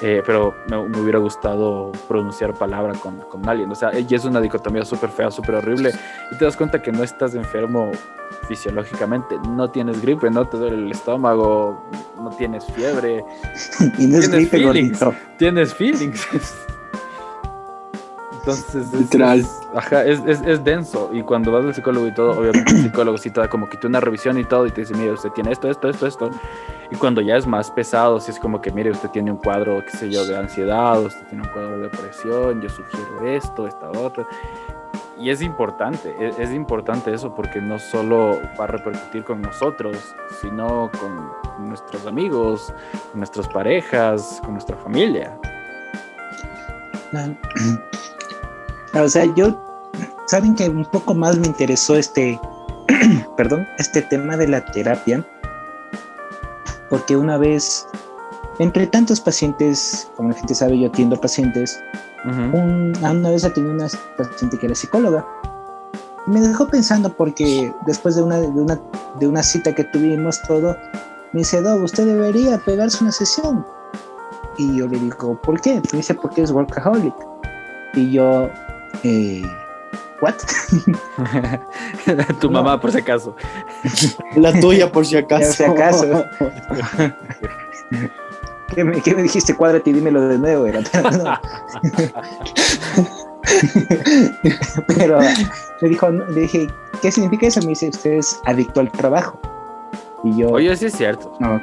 [0.00, 3.70] eh, pero me, me hubiera gustado pronunciar palabra con, con alguien.
[3.70, 5.92] O sea, y es una dicotomía súper fea, súper horrible.
[6.30, 7.90] Y te das cuenta que no estás enfermo
[8.48, 9.36] fisiológicamente.
[9.48, 11.84] No tienes gripe, no te duele el estómago,
[12.16, 13.24] no tienes fiebre,
[13.98, 15.00] y no es tienes gripe, feelings.
[15.00, 15.14] gordito.
[15.38, 16.26] tienes feelings.
[18.42, 19.38] Entonces, es, Literal.
[19.40, 21.10] es- ajá, es, es- es denso.
[21.12, 23.76] Y cuando vas al psicólogo y todo, obviamente el psicólogo sí te da como que
[23.76, 26.30] te una revisión y todo, y te dice, mire, usted tiene esto, esto, esto, esto.
[26.90, 29.82] Y cuando ya es más pesado, si es como que, mire, usted tiene un cuadro,
[29.84, 33.90] qué sé yo, de ansiedad, usted tiene un cuadro de depresión, yo sugiero esto, esta
[33.90, 34.26] otra.
[35.18, 39.96] Y es importante, es, es importante eso porque no solo va a repercutir con nosotros,
[40.40, 42.74] sino con nuestros amigos,
[43.12, 45.38] con nuestras parejas, con nuestra familia.
[48.94, 49.56] O sea, yo,
[50.26, 52.38] saben que un poco más me interesó este,
[53.36, 55.26] perdón, este tema de la terapia,
[56.90, 57.86] porque una vez,
[58.58, 61.80] entre tantos pacientes, como la gente sabe, yo atiendo pacientes,
[62.54, 65.26] un- a una vez atendí una paciente que era psicóloga.
[66.26, 68.78] Me dejó pensando porque después de una, de una,
[69.18, 70.76] de una cita que tuvimos todo,
[71.32, 73.66] me dice, Doc, usted debería pegarse una sesión.
[74.58, 75.80] Y yo le digo, ¿por qué?
[75.92, 77.14] Me dice, porque es workaholic.
[77.94, 78.50] Y yo,
[79.04, 79.42] eh,
[80.20, 80.34] ¿what?
[82.40, 82.52] tu No.
[82.62, 83.34] mamá, por si acaso.
[84.36, 85.46] La tuya, por si acaso.
[85.46, 86.24] Por si acaso.
[88.74, 89.54] ¿Qué me, qué me dijiste?
[89.54, 90.66] Cuádrate y dímelo de nuevo.
[90.66, 91.34] Era, pero no.
[94.86, 95.18] Pero
[95.80, 96.68] le, dijo, le dije,
[97.02, 97.60] ¿qué significa eso?
[97.60, 99.38] Me dice, usted es adicto al trabajo.
[100.24, 101.32] Y yo, Oye, sí es cierto.
[101.40, 101.60] no.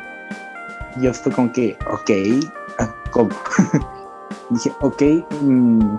[1.02, 2.12] Yo fue con que, ok,
[2.80, 3.30] ah, ¿cómo?
[4.50, 5.02] dije, ok,
[5.42, 5.96] mm,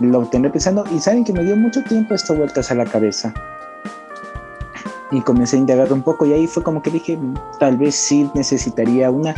[0.00, 0.84] lo tendré pensando.
[0.90, 3.32] Y saben que me dio mucho tiempo esto vueltas a la cabeza.
[5.10, 7.18] Y comencé a indagar un poco y ahí fue como que dije,
[7.60, 9.34] tal vez sí necesitaría una,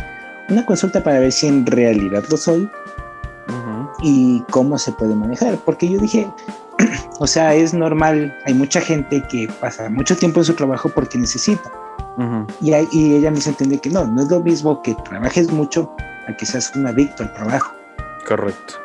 [0.49, 2.69] una consulta para ver si en realidad lo soy
[4.01, 5.57] y cómo se puede manejar.
[5.57, 6.27] Porque yo dije,
[7.19, 11.17] o sea, es normal, hay mucha gente que pasa mucho tiempo en su trabajo porque
[11.17, 11.71] necesita.
[12.61, 15.95] Y, y ella me hizo entender que no, no es lo mismo que trabajes mucho
[16.27, 17.73] a que seas un adicto al trabajo.
[18.27, 18.75] Correcto.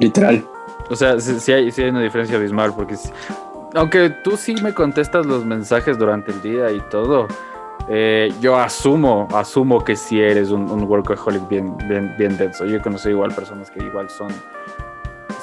[0.00, 0.44] Literal.
[0.90, 2.96] O sea, sí, hay, una diferencia abismal porque
[3.74, 7.28] aunque tú sí me contestas los mensajes durante el día y todo,
[7.88, 12.64] eh, yo asumo, asumo que sí eres un, un workaholic bien, bien, bien denso.
[12.64, 14.28] Yo he conocido igual personas que igual son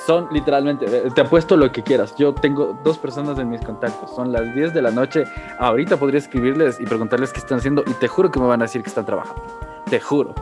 [0.06, 2.16] son literalmente, eh, te apuesto lo que quieras.
[2.16, 5.26] Yo tengo dos personas en mis contactos, son las 10 de la noche.
[5.58, 8.66] Ahorita podría escribirles y preguntarles qué están haciendo y te juro que me van a
[8.66, 9.42] decir que están trabajando.
[9.90, 10.34] Te juro.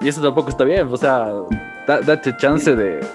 [0.00, 1.30] Y eso tampoco está bien, o sea,
[1.86, 3.06] date chance de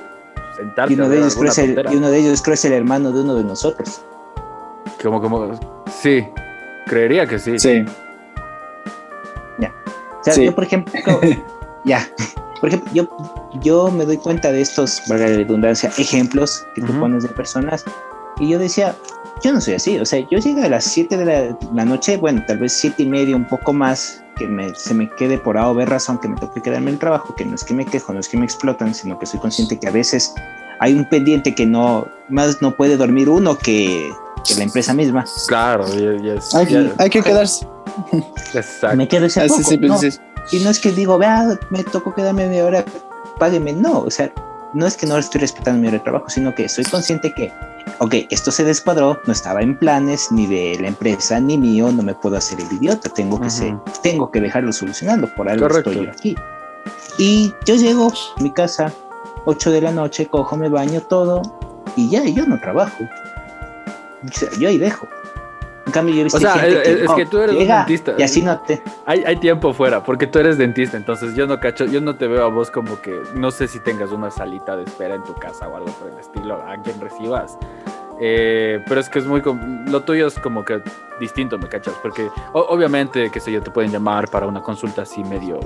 [0.56, 0.94] sentarte.
[0.94, 3.12] Y uno, de ellos creo es el, y uno de ellos creo es el hermano
[3.12, 4.02] de uno de nosotros.
[5.02, 6.28] Como, como, sí,
[6.86, 7.60] creería que sí.
[7.60, 7.86] Sí.
[9.60, 9.74] Ya.
[10.20, 10.94] O sea, yo por ejemplo,
[11.86, 12.08] ya.
[12.60, 13.08] Por ejemplo, yo,
[13.62, 17.86] yo me doy cuenta de estos, valga la redundancia, ejemplos que tú pones de personas
[18.39, 18.96] y yo decía,
[19.43, 22.43] yo no soy así, o sea, yo llego a las 7 de la, noche, bueno,
[22.48, 25.69] tal vez 7 y media, un poco más, que me, se me quede por A
[25.69, 27.86] o B razón que me toque quedarme en el trabajo, que no es que me
[27.86, 30.34] quejo, no es que me explotan, sino que soy consciente que a veces
[30.80, 34.12] hay un pendiente que no, más no puede dormir uno que,
[34.45, 35.26] que la empresa misma.
[35.48, 37.67] Claro, hay, hay, que quedarse.
[38.54, 38.98] Exacto.
[38.98, 40.00] Me quedo ese poco, no,
[40.52, 42.86] y no es que digo, vea, me tocó quedarme media hora,
[43.39, 43.74] págueme.
[43.74, 44.32] No, o sea,
[44.76, 47.52] no es que no estoy respetando mi hora de trabajo, sino que soy consciente que,
[48.00, 52.04] ok, esto se descuadró, no estaba en planes ni de la empresa ni mío, no
[52.04, 56.08] me puedo hacer el idiota, tengo que, ser, tengo que dejarlo solucionando, por algo estoy
[56.08, 56.36] aquí.
[57.18, 58.92] Y yo llego a mi casa,
[59.46, 61.42] 8 de la noche, cojo, me baño todo
[61.96, 63.06] y ya, yo no trabajo.
[64.60, 65.08] yo ahí dejo.
[65.95, 68.15] Cambio, yo he visto o sea, es, que, tú eres un dentista.
[68.17, 68.84] Y así no te.
[69.05, 72.27] Hay, hay tiempo fuera, porque tú eres dentista, entonces yo no cacho, yo no te
[72.27, 75.34] veo a vos como que, no sé si tengas una salita de espera en tu
[75.36, 77.58] casa o algo por el estilo, a quien recibas.
[78.19, 79.41] Eh, pero es que es muy.
[79.88, 80.81] Lo tuyo es como que
[81.19, 81.95] distinto, ¿me cachas?
[82.01, 85.60] Porque obviamente, qué sé yo, te pueden llamar para una consulta así medio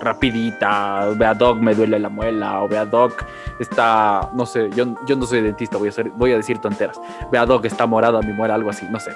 [0.00, 1.10] rapidita.
[1.16, 2.62] Vea, Doc, me duele la muela.
[2.62, 3.24] O vea, Doc,
[3.58, 4.30] está.
[4.32, 7.00] No sé, yo, yo no soy dentista, voy a, ser, voy a decir tonteras.
[7.30, 9.12] Vea, Doc, está morada mi muela, algo así, no sé.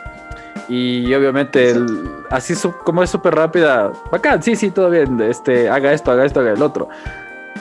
[0.68, 1.74] Y obviamente,
[2.30, 6.40] así como es súper rápida, bacán, sí, sí, todo bien, este, haga esto, haga esto,
[6.40, 6.88] haga el otro.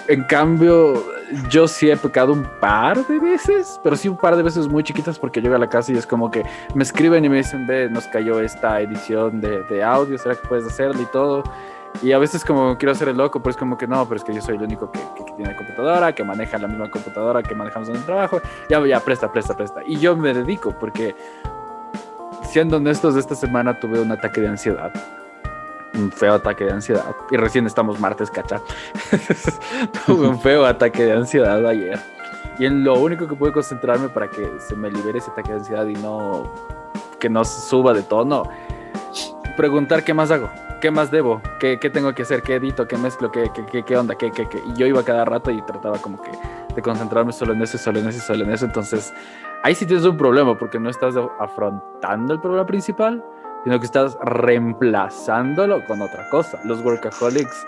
[0.08, 1.04] En cambio,
[1.50, 4.84] yo sí he pecado un par de veces, pero sí un par de veces muy
[4.84, 6.44] chiquitas porque llego a la casa y es como que
[6.76, 10.48] me escriben y me dicen, ve, nos cayó esta edición de, de audio, ¿será que
[10.48, 11.44] puedes hacerlo y todo?
[12.02, 14.24] Y a veces como quiero hacer el loco, pero es como que no, pero es
[14.24, 17.54] que yo soy el único que, que, tiene computadora, que maneja la misma computadora que
[17.54, 18.42] manejamos en el trabajo.
[18.70, 19.82] Ya, ya, presta, presta, presta.
[19.86, 21.16] Y yo me dedico porque
[22.54, 24.94] siendo honestos, esta semana tuve un ataque de ansiedad.
[25.96, 27.04] Un feo ataque de ansiedad.
[27.32, 28.62] Y recién estamos martes, cacha.
[30.06, 32.00] tuve un feo ataque de ansiedad ayer.
[32.60, 35.58] Y en lo único que pude concentrarme para que se me libere ese ataque de
[35.58, 36.54] ansiedad y no
[37.20, 38.44] que no suba de tono,
[39.58, 42.98] preguntar qué más hago, qué más debo, qué, qué tengo que hacer, qué edito, qué
[42.98, 44.62] mezclo, qué, qué, qué onda, qué, qué, qué.
[44.68, 46.30] Y yo iba cada rato y trataba como que
[46.76, 48.66] de concentrarme solo en eso, solo en eso, solo en eso.
[48.66, 49.12] Entonces
[49.64, 53.24] ahí sí tienes un problema porque no estás afrontando el problema principal,
[53.64, 56.60] sino que estás reemplazándolo con otra cosa.
[56.66, 57.66] Los workaholics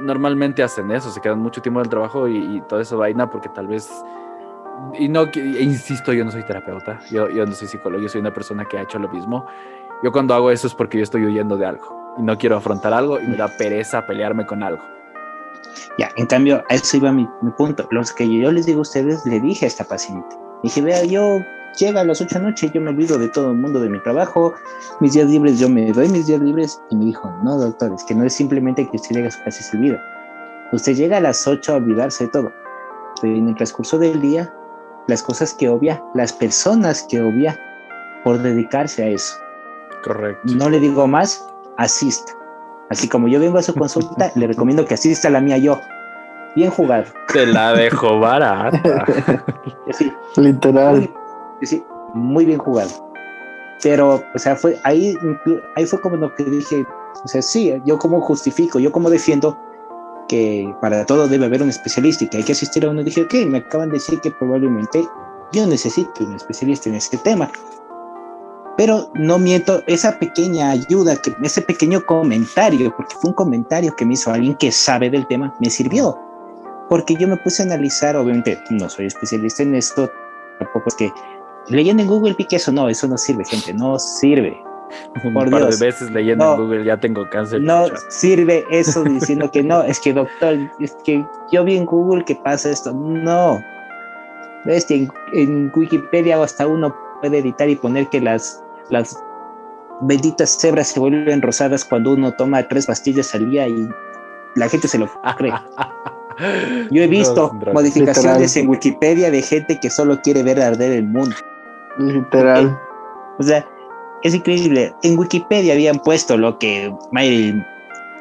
[0.00, 3.48] normalmente hacen eso, se quedan mucho tiempo en el trabajo y, toda esa vaina porque
[3.50, 3.90] tal vez...
[4.98, 8.20] Y no, e insisto, yo no soy terapeuta, yo, yo no soy psicólogo, yo soy
[8.20, 9.46] una persona que ha hecho lo mismo.
[10.02, 12.92] Yo cuando hago eso es porque yo estoy huyendo de algo y no quiero afrontar
[12.92, 14.82] algo y me da pereza pelearme con algo.
[15.98, 17.86] Ya, en cambio, a eso iba mi, mi punto.
[17.90, 21.40] Los que yo les digo a ustedes, le dije a esta paciente, dije, vea, yo
[21.78, 23.88] llega a las 8 de la noche, yo me olvido de todo el mundo de
[23.88, 24.54] mi trabajo,
[25.00, 26.80] mis días libres, yo me doy mis días libres.
[26.90, 29.42] Y me dijo, no, doctor, es que no es simplemente que usted llegue a su
[29.44, 30.02] casa y se olvida.
[30.72, 32.52] Usted llega a las 8 a olvidarse de todo.
[33.20, 34.52] Pero en el transcurso del día,
[35.06, 37.58] las cosas que obvia, las personas que obvia
[38.24, 39.36] por dedicarse a eso.
[40.02, 40.54] Correcto.
[40.56, 41.46] No le digo más,
[41.76, 42.32] asista.
[42.90, 45.80] Así como yo vengo a su consulta, le recomiendo que asista a la mía yo.
[46.54, 47.04] Bien jugado.
[47.32, 49.04] Te la dejo barata.
[49.90, 50.98] sí, Literal.
[50.98, 51.10] Muy,
[51.62, 52.90] sí, muy bien jugado.
[53.82, 55.14] Pero, o sea, fue ahí,
[55.76, 56.86] ahí fue como lo que dije,
[57.24, 59.58] o sea, sí, yo como justifico, yo como defiendo
[60.28, 63.02] que para todo debe haber un especialista y que hay que asistir a uno.
[63.02, 65.06] Dije, ok, me acaban de decir que probablemente
[65.52, 67.50] yo necesito un especialista en este tema.
[68.76, 74.04] Pero no miento, esa pequeña ayuda, que, ese pequeño comentario, porque fue un comentario que
[74.04, 76.18] me hizo alguien que sabe del tema, me sirvió
[76.88, 80.10] porque yo me puse a analizar, obviamente no soy especialista en esto,
[80.58, 81.12] tampoco es que
[81.68, 84.62] leyendo en Google pique eso, no, eso no sirve, gente, no sirve.
[85.24, 87.60] Un par de veces leyendo en Google ya tengo cáncer.
[87.62, 92.24] No sirve eso diciendo que no, es que doctor, es que yo vi en Google
[92.24, 92.92] que pasa esto.
[92.92, 93.60] No.
[94.64, 94.90] ¿Ves?
[94.90, 99.18] En, en Wikipedia hasta uno puede editar y poner que las, las
[100.02, 103.88] benditas cebras se vuelven rosadas cuando uno toma tres pastillas al día y
[104.56, 105.52] la gente se lo cree.
[106.90, 111.34] Yo he visto modificaciones en Wikipedia de gente que solo quiere ver arder el mundo.
[111.98, 112.78] Literal.
[113.38, 113.66] O sea,
[114.22, 114.94] es increíble.
[115.02, 117.64] En Wikipedia habían puesto lo que Marilyn,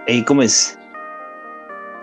[0.08, 0.78] eh, ¿cómo es?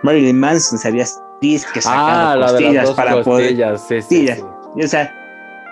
[0.02, 1.04] Marilyn Manson se había
[1.40, 4.02] que ah, la de las dos para costillas, poder.
[4.02, 4.42] Sí, sí, sí.
[4.84, 5.12] O, sea,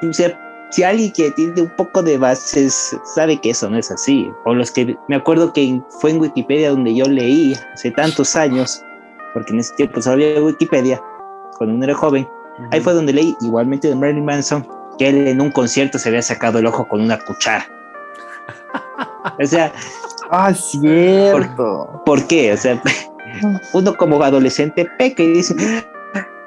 [0.08, 3.90] o sea, si alguien que tiene un poco de bases sabe que eso no es
[3.90, 8.34] así, o los que me acuerdo que fue en Wikipedia donde yo leí hace tantos
[8.34, 8.82] años,
[9.32, 11.02] porque en ese tiempo solo había Wikipedia,
[11.56, 12.28] cuando uno era joven,
[12.70, 14.66] ahí fue donde leí igualmente de Marilyn Manson,
[14.98, 17.66] que él en un concierto se había sacado el ojo con una cuchara.
[19.40, 19.72] o sea,
[20.30, 22.02] ah, cierto.
[22.04, 22.52] ¿Por, qué?
[22.52, 22.80] O sea,
[23.72, 25.54] uno como adolescente peca y dice,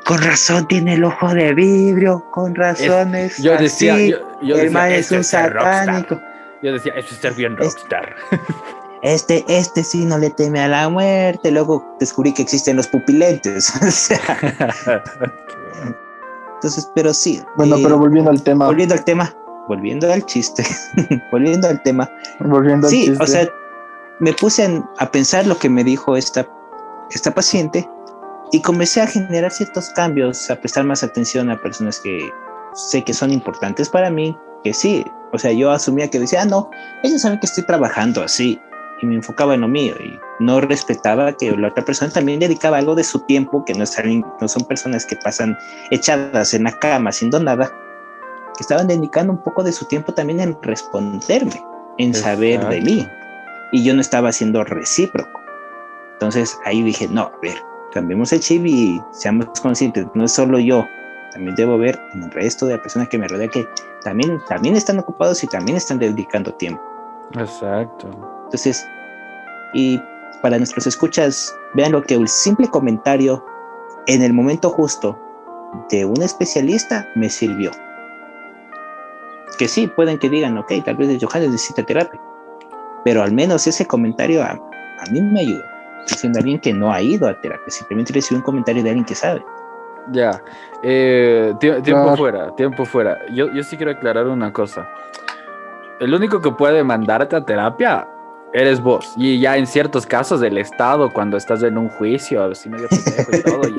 [0.06, 3.38] con razón tiene el ojo de vidrio, con razones.
[3.38, 3.98] yo decía,
[4.42, 6.20] yo, el es un satánico.
[6.62, 8.16] Yo decía, eso es ser bien rockstar.
[9.04, 11.52] Este, este sí no le teme a la muerte.
[11.52, 13.74] Luego descubrí que existen los pupilentes.
[16.56, 17.42] Entonces, pero sí.
[17.58, 18.68] Bueno, pero volviendo al tema.
[18.68, 19.36] Volviendo al tema.
[19.68, 20.64] Volviendo al chiste.
[21.32, 22.10] volviendo al tema.
[22.40, 23.16] Volviendo al chiste.
[23.16, 23.50] Sí, o sea,
[24.20, 26.48] me puse a pensar lo que me dijo esta,
[27.10, 27.90] esta paciente
[28.52, 32.30] y comencé a generar ciertos cambios, a prestar más atención a personas que
[32.74, 36.46] sé que son importantes para mí, que sí, o sea, yo asumía que decía, ah,
[36.46, 36.70] no,
[37.04, 38.62] ellos saben que estoy trabajando así,
[39.02, 42.78] y me enfocaba en lo mío, y no respetaba que la otra persona también dedicaba
[42.78, 43.86] algo de su tiempo, que no,
[44.40, 45.58] no son personas que pasan
[45.90, 47.68] echadas en la cama haciendo nada,
[48.56, 51.64] que estaban dedicando un poco de su tiempo también en responderme,
[51.98, 53.08] en saber de mí,
[53.72, 55.40] y yo no estaba siendo recíproco.
[56.14, 57.58] Entonces ahí dije, no, a ver,
[57.92, 60.86] cambiemos el chip y seamos conscientes, no es solo yo,
[61.32, 63.68] también debo ver en el resto de las personas que me rodean que
[64.04, 66.82] también, también están ocupados y también están dedicando tiempo.
[67.34, 68.41] Exacto.
[68.52, 68.86] Entonces,
[69.74, 70.02] y
[70.42, 73.46] para nuestros escuchas, vean lo que un simple comentario
[74.08, 75.18] en el momento justo
[75.90, 77.72] de un especialista me sirvió.
[79.58, 82.20] Que sí, pueden que digan, ok, tal vez Johannes necesita terapia,
[83.06, 85.64] pero al menos ese comentario a, a mí me ayudó
[86.10, 89.16] diciendo alguien que no ha ido a terapia, simplemente recibe un comentario de alguien que
[89.16, 89.46] sabe.
[90.12, 90.44] Ya,
[90.84, 93.18] eh, tiempo fuera, tiempo fuera.
[93.34, 94.90] Yo, yo sí quiero aclarar una cosa.
[96.02, 98.08] El único que puede mandarte a terapia
[98.54, 99.14] eres vos.
[99.18, 103.36] Y ya en ciertos casos del Estado, cuando estás en un juicio, así medio pendejo
[103.36, 103.76] y todo, y,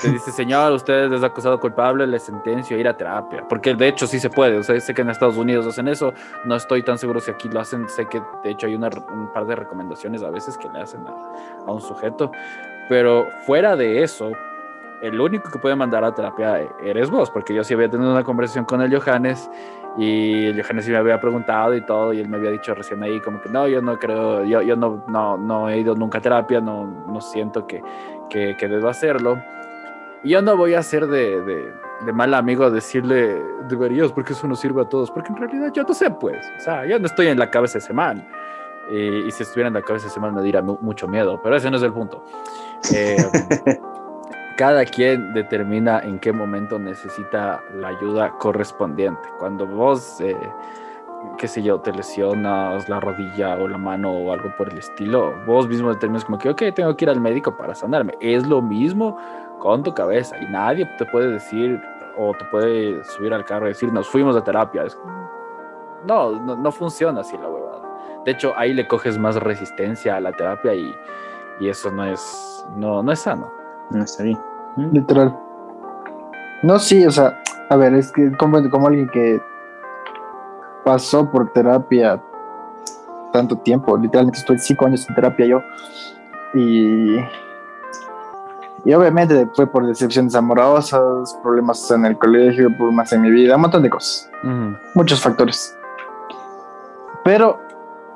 [0.00, 3.46] te dice, señor, usted es acusado culpable, le sentencio ir a terapia.
[3.48, 4.58] Porque de hecho sí se puede.
[4.58, 6.12] O sea, sé que en Estados Unidos hacen eso.
[6.44, 7.88] No estoy tan seguro si aquí lo hacen.
[7.88, 11.06] Sé que de hecho hay una, un par de recomendaciones a veces que le hacen
[11.06, 12.30] a, a un sujeto.
[12.88, 14.32] Pero fuera de eso,
[15.02, 18.22] el único que puede mandar a terapia eres vos, porque yo sí había tenido una
[18.22, 19.50] conversación con el Johannes
[19.98, 23.02] y el Johannes sí me había preguntado y todo, y él me había dicho recién
[23.02, 26.18] ahí como que no, yo no creo, yo, yo no, no, no he ido nunca
[26.18, 27.82] a terapia, no, no siento que,
[28.30, 29.42] que, que debo hacerlo.
[30.22, 31.72] Y yo no voy a ser de, de,
[32.06, 35.82] de, mal amigo decirle, deberías, porque eso no sirve a todos, porque en realidad yo
[35.82, 38.24] no sé, pues, o sea, yo no estoy en la cabeza de semana.
[38.88, 41.76] y si estuviera en la cabeza de semana me diera mucho miedo, pero ese no
[41.76, 42.24] es el punto.
[42.94, 43.16] Eh,
[44.56, 49.28] cada quien determina en qué momento necesita la ayuda correspondiente.
[49.38, 50.36] Cuando vos, eh,
[51.38, 55.34] qué sé yo, te lesionas la rodilla o la mano o algo por el estilo,
[55.46, 58.14] vos mismo determinas como que, ok, tengo que ir al médico para sanarme.
[58.20, 59.16] Es lo mismo
[59.58, 61.80] con tu cabeza y nadie te puede decir
[62.18, 64.84] o te puede subir al carro y decir, nos fuimos a terapia.
[66.04, 67.82] no, no, funciona así la huevada.
[68.24, 70.94] De hecho, ahí le coges más resistencia a la terapia y,
[71.60, 73.61] y eso no es, no, no es sano.
[73.92, 74.38] No está bien.
[74.92, 75.36] Literal.
[76.62, 79.40] No, sí, o sea, a ver, es que como, como alguien que
[80.84, 82.20] pasó por terapia
[83.32, 85.62] tanto tiempo, literalmente estoy cinco años en terapia yo,
[86.54, 87.16] y,
[88.84, 93.62] y obviamente fue por decepciones amorosas, problemas en el colegio, problemas en mi vida, un
[93.62, 94.30] montón de cosas,
[94.94, 95.76] muchos factores.
[97.24, 97.60] Pero,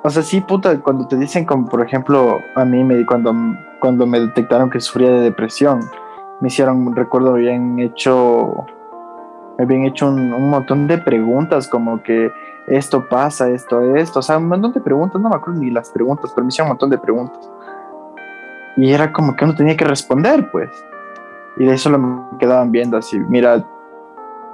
[0.06, 3.34] o sea, sí, puta, cuando te dicen, como por ejemplo, a mí me, cuando
[3.80, 5.80] cuando me detectaron que sufría de depresión,
[6.40, 8.66] me hicieron, recuerdo, habían hecho,
[9.58, 12.30] me habían hecho un, montón de preguntas como que
[12.68, 15.90] esto pasa, esto, esto, o sea, un montón de preguntas, no me acuerdo ni las
[15.90, 17.50] preguntas, pero me hicieron un montón de preguntas.
[18.76, 20.70] Y era como que uno tenía que responder, pues.
[21.56, 23.64] Y de eso lo me quedaban viendo así, mira,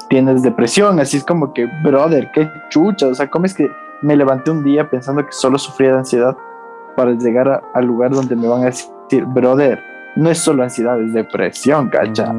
[0.09, 3.71] tienes depresión, así es como que, brother, qué chucha, o sea, ¿cómo es que
[4.03, 6.37] me levanté un día pensando que solo sufría de ansiedad
[6.97, 9.83] para llegar al lugar donde me van a decir brother,
[10.17, 12.35] no es solo ansiedad, es depresión, cacha.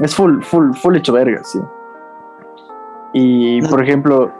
[0.00, 1.58] Es full, full, full hecho verga, sí.
[3.12, 4.30] Y, por ejemplo,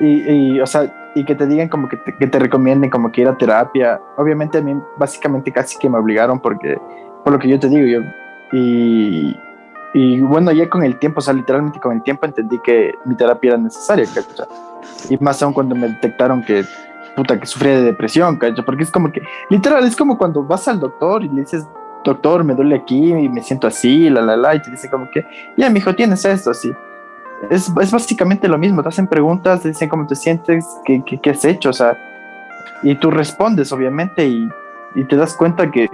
[0.00, 3.22] y, o sea, y que te digan como que te, que te recomienden como que
[3.22, 4.00] ir a terapia.
[4.16, 6.78] Obviamente a mí básicamente casi que me obligaron porque,
[7.22, 8.08] por lo que yo te digo, yo,
[8.52, 9.36] y,
[9.94, 13.14] y bueno, ya con el tiempo, o sea, literalmente con el tiempo entendí que mi
[13.16, 14.06] terapia era necesaria,
[15.08, 16.64] Y más aún cuando me detectaron que,
[17.16, 18.64] puta, que sufría de depresión, ¿cachai?
[18.64, 21.66] Porque es como que, literal, es como cuando vas al doctor y le dices,
[22.04, 25.10] doctor, me duele aquí y me siento así, la, la, la, y te dice como
[25.10, 25.26] que,
[25.56, 26.72] ya, mijo, tienes esto, así.
[27.50, 31.20] Es, es básicamente lo mismo, te hacen preguntas, te dicen cómo te sientes, qué, qué,
[31.20, 31.96] qué has hecho, o sea,
[32.82, 34.48] y tú respondes, obviamente, y,
[34.94, 35.88] y te das cuenta que,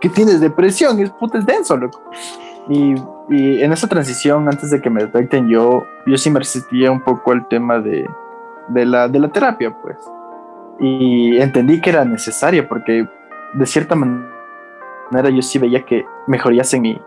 [0.00, 2.02] que tienes depresión, es puta, es denso, loco.
[2.68, 2.94] Y,
[3.28, 7.00] y, en esa transición, antes de que me detecten, yo, yo sí me resistía un
[7.00, 8.08] poco al tema de,
[8.70, 9.96] de, la, de la terapia, pues.
[10.78, 13.06] Y entendí que era necesaria porque
[13.52, 17.00] de cierta manera yo sí veía que mejorías en mi,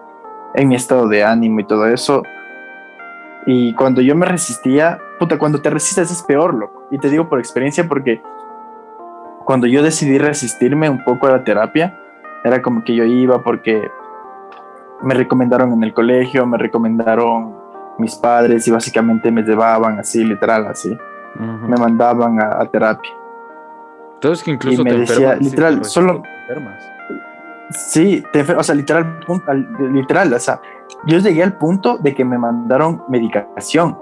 [0.53, 2.23] en mi estado de ánimo y todo eso.
[3.45, 6.87] Y cuando yo me resistía, puta, cuando te resistes es peor, loco.
[6.91, 8.21] Y te digo por experiencia porque
[9.45, 11.99] cuando yo decidí resistirme un poco a la terapia,
[12.43, 13.89] era como que yo iba porque
[15.01, 17.55] me recomendaron en el colegio, me recomendaron
[17.97, 20.97] mis padres y básicamente me llevaban así, literal, así.
[21.35, 21.67] Uh -huh.
[21.67, 23.11] Me mandaban a, a, terapia.
[24.15, 26.21] Entonces que incluso y me te decía, enfermas, literal, te solo...
[26.21, 26.89] te enfermas.
[27.71, 29.19] Sí, te enfer- o sea, literal,
[29.91, 30.59] literal, o sea,
[31.07, 33.97] yo llegué al punto de que me mandaron medicación.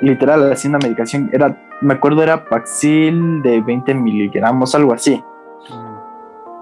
[0.00, 5.22] Literal, una medicación, era, me acuerdo, era Paxil de 20 miligramos, algo así.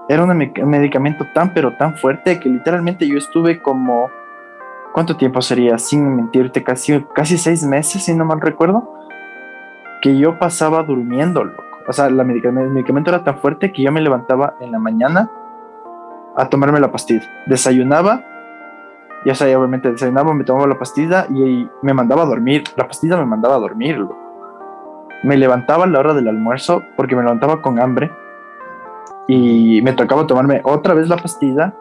[0.09, 4.09] Era un me- medicamento tan, pero tan fuerte que literalmente yo estuve como,
[4.91, 5.77] ¿cuánto tiempo sería?
[5.77, 8.91] Sin mentirte, casi, casi seis meses, si no mal recuerdo,
[10.01, 11.63] que yo pasaba durmiendo, loco.
[11.87, 14.79] O sea, la medica- el medicamento era tan fuerte que yo me levantaba en la
[14.79, 15.29] mañana
[16.35, 17.23] a tomarme la pastilla.
[17.47, 18.23] Desayunaba,
[19.25, 22.63] ya sea, obviamente desayunaba, me tomaba la pastilla y me mandaba a dormir.
[22.77, 24.17] La pastilla me mandaba a dormir, loco.
[25.23, 28.11] Me levantaba a la hora del almuerzo porque me levantaba con hambre
[29.27, 31.73] y me tocaba tomarme otra vez la pastilla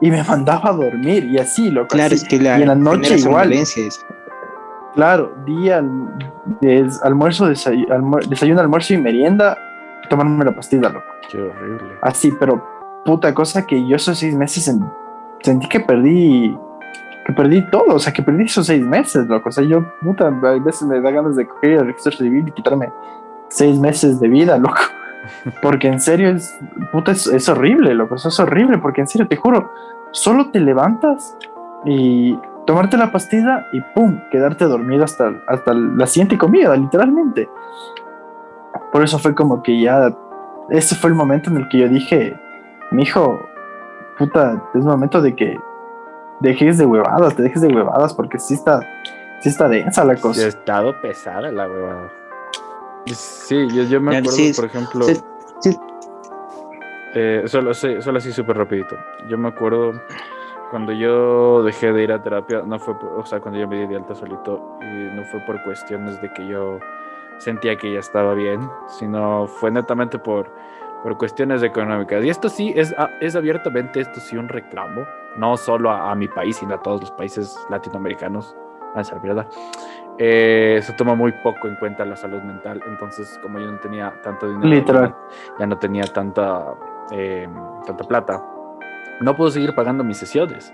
[0.00, 1.88] y me mandaba a dormir y así, loco.
[1.88, 2.24] Claro, así.
[2.24, 3.52] es que la y en la noche igual.
[4.94, 5.82] Claro, día,
[6.60, 9.56] des- almuerzo, desay- almuer- desayuno, almuerzo y merienda,
[10.08, 11.06] tomarme la pastilla, loco.
[11.30, 11.94] Qué horrible.
[12.02, 12.64] Así, pero
[13.04, 14.84] puta cosa que yo esos seis meses en-
[15.42, 16.56] sentí que perdí,
[17.24, 19.48] que perdí todo, o sea, que perdí esos seis meses, loco.
[19.48, 22.52] O sea, yo, puta, a veces me da ganas de coger el registro civil y
[22.52, 22.90] quitarme
[23.48, 24.80] seis meses de vida, loco.
[25.62, 26.58] Porque en serio es,
[26.92, 28.16] puta, es, es horrible, loco.
[28.16, 29.70] Eso es horrible, porque en serio, te juro,
[30.12, 31.36] solo te levantas
[31.84, 37.48] y tomarte la pastilla y pum, quedarte dormido hasta, hasta la siguiente comida, literalmente.
[38.92, 40.14] Por eso fue como que ya,
[40.70, 42.38] ese fue el momento en el que yo dije,
[42.90, 43.40] mijo,
[44.18, 45.58] puta, es momento de que
[46.40, 48.80] dejes de huevadas, te dejes de huevadas, porque sí está,
[49.40, 50.46] sí está densa la Sí, ha cosa.
[50.46, 52.12] estado pesada la huevada.
[53.06, 55.16] Sí, yo, yo me acuerdo, sí, por ejemplo, sí,
[55.60, 55.76] sí.
[57.14, 58.96] eh, solo, solo así súper rapidito.
[59.28, 59.92] Yo me acuerdo
[60.70, 63.76] cuando yo dejé de ir a terapia, no fue, por- o sea, cuando yo me
[63.80, 66.78] di de alta solito, y no fue por cuestiones de que yo
[67.38, 70.50] sentía que ya estaba bien, sino fue netamente por,
[71.02, 72.24] por cuestiones económicas.
[72.24, 75.04] Y esto sí es, a- es abiertamente, esto sí un reclamo,
[75.36, 78.56] no solo a, a mi país, sino a todos los países latinoamericanos.
[78.92, 79.46] A esa mierda.
[80.18, 84.12] Eh, se toma muy poco en cuenta la salud mental, entonces como yo no tenía
[84.22, 85.14] tanto dinero, Literal.
[85.60, 86.74] ya no tenía tanta,
[87.12, 87.48] eh,
[87.86, 88.42] tanta plata,
[89.20, 90.72] no puedo seguir pagando mis sesiones.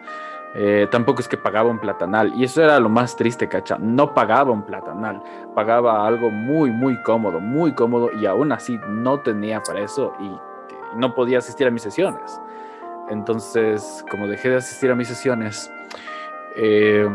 [0.54, 2.32] Eh, tampoco es que pagaba un platanal.
[2.34, 3.76] Y eso era lo más triste, cacha.
[3.78, 5.22] No pagaba un platanal.
[5.54, 8.10] Pagaba algo muy, muy cómodo, muy cómodo.
[8.12, 10.30] Y aún así no tenía para eso y,
[10.96, 12.40] no podía asistir a mis sesiones.
[13.10, 15.70] Entonces, como dejé de asistir a mis sesiones,
[16.54, 17.06] eh,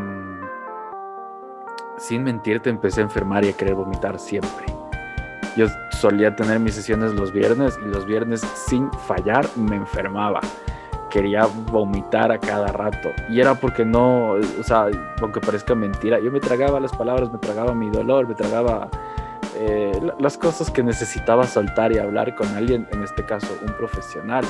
[1.98, 4.66] sin mentirte, empecé a enfermar y a querer vomitar siempre.
[5.58, 10.42] Yo solía tener mis sesiones los viernes y los viernes sin fallar me enfermaba
[11.12, 13.10] quería vomitar a cada rato.
[13.30, 14.88] Y era porque no, o sea,
[15.22, 18.88] aunque parezca mentira, yo me tragaba las palabras, me tragaba mi dolor, me tragaba
[19.56, 23.74] eh, la- las cosas que necesitaba soltar y hablar con alguien, en este caso un
[23.74, 24.44] profesional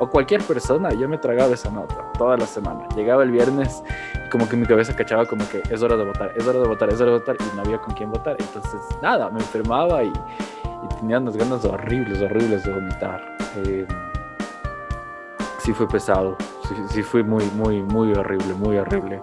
[0.00, 0.90] o cualquier persona.
[0.94, 2.86] Yo me tragaba esa nota toda la semana.
[2.96, 3.82] Llegaba el viernes
[4.26, 6.66] y como que mi cabeza cachaba como que es hora de votar, es hora de
[6.68, 8.36] votar, es hora de votar y no había con quién votar.
[8.40, 13.20] Entonces, nada, me enfermaba y, y tenía unas ganas horribles, horribles de vomitar.
[13.64, 13.86] Eh,
[15.68, 16.34] sí fue pesado,
[16.66, 19.22] sí, sí fue muy, muy, muy horrible, muy horrible.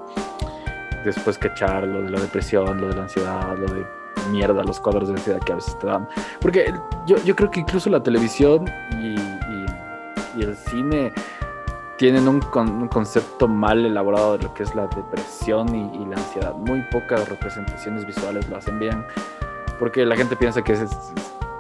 [1.04, 3.84] Después cachar lo de la depresión, lo de la ansiedad, lo de
[4.30, 6.08] mierda, los cuadros de ansiedad que a veces te dan.
[6.40, 6.72] Porque
[7.08, 9.66] yo, yo creo que incluso la televisión y, y-
[10.38, 11.12] y el cine
[11.98, 16.06] tienen un, con- un concepto mal elaborado de lo que es la depresión y, y
[16.06, 16.54] la ansiedad.
[16.54, 19.04] Muy pocas representaciones visuales lo hacen bien.
[19.80, 21.12] Porque la gente piensa que es, es-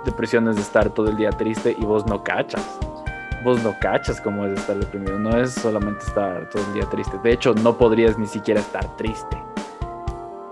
[0.06, 2.78] depresión es estar todo el día triste y vos no cachas
[3.46, 5.20] vos no cachas cómo es estar deprimido.
[5.20, 7.18] No es solamente estar todo el día triste.
[7.24, 9.38] De hecho, no podrías ni siquiera estar triste.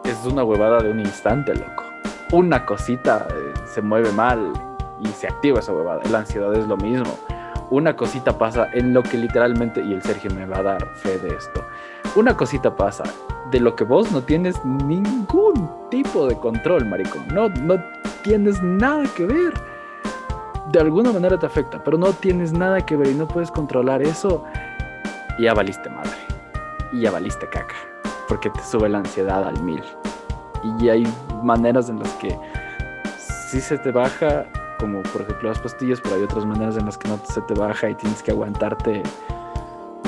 [0.05, 1.83] Es una huevada de un instante, loco.
[2.31, 4.53] una cosita eh, se mueve mal
[4.99, 6.01] y se activa esa huevada.
[6.11, 7.17] La ansiedad es lo mismo.
[7.71, 11.17] Una cosita pasa en lo que literalmente, y el Sergio me va a dar fe
[11.17, 11.65] de esto,
[12.15, 13.03] una cosita pasa
[13.49, 17.27] de lo que vos no tienes ningún tipo de control, maricón.
[17.33, 17.83] No, no
[18.21, 19.72] tienes nada que ver.
[20.73, 24.01] De alguna manera te afecta, pero no tienes nada que ver y no puedes controlar
[24.01, 24.43] eso.
[25.37, 26.17] Y ya valiste madre.
[26.91, 27.75] Y ya valiste caca.
[28.27, 29.83] Porque te sube la ansiedad al mil.
[30.79, 31.07] Y hay
[31.43, 32.35] maneras en las que
[33.19, 34.47] si se te baja,
[34.79, 37.53] como por ejemplo las pastillas, pero hay otras maneras en las que no se te
[37.53, 39.03] baja y tienes que aguantarte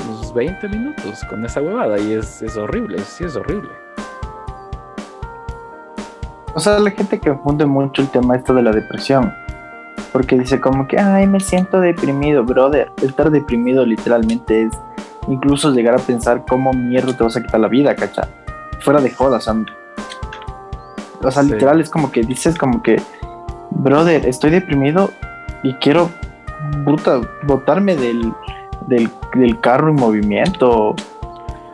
[0.04, 1.96] unos 20 minutos con esa huevada.
[2.00, 3.70] Y es, es horrible, sí es horrible.
[6.54, 9.45] O sea, la gente que confunde mucho el tema esto de la depresión.
[10.12, 12.90] Porque dice como que, ay, me siento deprimido, brother.
[13.02, 14.72] Estar deprimido literalmente es
[15.28, 18.28] incluso llegar a pensar cómo mierda te vas a quitar la vida, cacha.
[18.80, 19.72] Fuera de jodas, hombre.
[21.22, 21.50] O sea, Sí.
[21.52, 23.00] literal es como que dices como que,
[23.70, 25.10] brother, estoy deprimido
[25.62, 26.10] y quiero,
[27.44, 28.32] botarme del,
[28.86, 30.94] del, del carro en movimiento.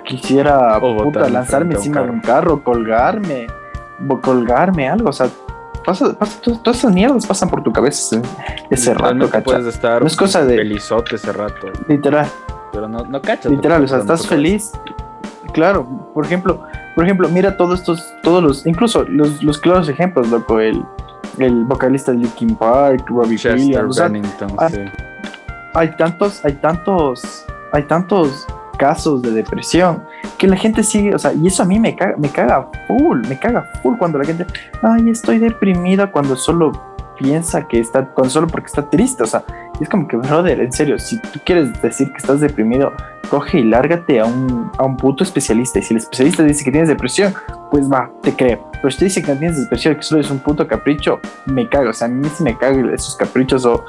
[0.04, 3.46] Quisiera, puta, lanzarme encima de un carro, colgarme,
[4.22, 5.10] colgarme, algo.
[5.10, 5.28] O sea,
[5.84, 8.20] pasa, pasa, todas, esas mierdas pasan por tu cabeza
[8.70, 9.44] ese, rato, Literalmente cacha.
[9.44, 12.26] puedes estar No es cosa de- felizote ese rato, Literal.
[12.72, 13.50] pero no, no cachas.
[13.52, 14.34] Literal, o sea, estás cabeza.
[14.34, 14.72] feliz.
[15.52, 16.62] Claro, por ejemplo,
[16.94, 20.82] por ejemplo, mira todos estos, todos los, incluso los, los claros ejemplos, loco, el,
[21.38, 24.78] el vocalista de Linkin Park, Robbie Chester Williams, o sea, Bennington, sí.
[25.74, 28.46] hay tantos, hay tantos, hay tantos
[28.82, 30.02] casos de depresión
[30.38, 33.20] que la gente sigue, o sea, y eso a mí me caga, me caga full,
[33.28, 34.44] me caga full cuando la gente,
[34.82, 36.72] ay, estoy deprimida cuando solo
[37.16, 39.44] piensa que está, cuando solo porque está triste, o sea,
[39.80, 42.92] es como que, brother, en serio, si tú quieres decir que estás deprimido,
[43.30, 46.72] coge y lárgate a un, a un puto especialista, y si el especialista dice que
[46.72, 47.32] tienes depresión,
[47.70, 50.30] pues va, te creo, pero si te dice que no tienes depresión, que solo es
[50.32, 53.84] un puto capricho, me cago, o sea, a mí sí me cago esos caprichos o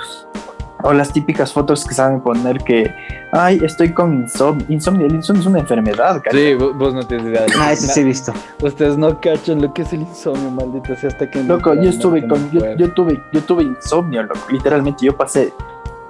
[0.84, 2.93] o las típicas fotos que saben poner que,
[3.31, 4.65] ay, estoy con insomnio.
[4.69, 6.39] Insomnio, el insomnio es una enfermedad, ¿cachai?
[6.39, 7.41] Sí, vos, vos no tienes idea.
[7.45, 8.34] de- Ah, eso sí he visto.
[8.61, 11.41] Ustedes no cachan lo que es el insomnio, maldito sea, hasta que...
[11.43, 14.39] Loco, yo estuve con, no yo, yo tuve, yo tuve insomnio, loco.
[14.51, 15.53] Literalmente yo pasé,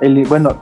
[0.01, 0.55] el, bueno,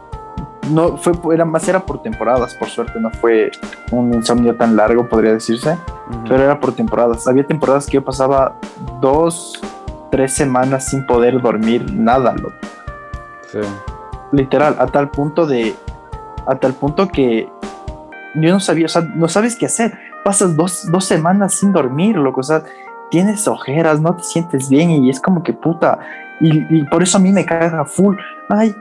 [0.69, 3.49] no fue, era más era por temporadas, por suerte, no fue
[3.91, 5.77] un insomnio tan largo, podría decirse,
[6.27, 7.27] pero era por temporadas.
[7.27, 8.55] Había temporadas que yo pasaba
[9.01, 9.59] dos,
[10.11, 12.53] tres semanas sin poder dormir nada, loco.
[13.51, 13.59] Sí.
[14.31, 15.75] Literal, a tal punto de,
[16.45, 17.49] a tal punto que
[18.35, 19.97] yo no sabía, o sea, no sabes qué hacer.
[20.23, 22.63] Pasas dos, dos semanas sin dormir, loco, o sea,
[23.09, 25.99] tienes ojeras, no te sientes bien y es como que puta.
[26.39, 28.15] Y, y por eso a mí me caga full.
[28.49, 28.75] Ay,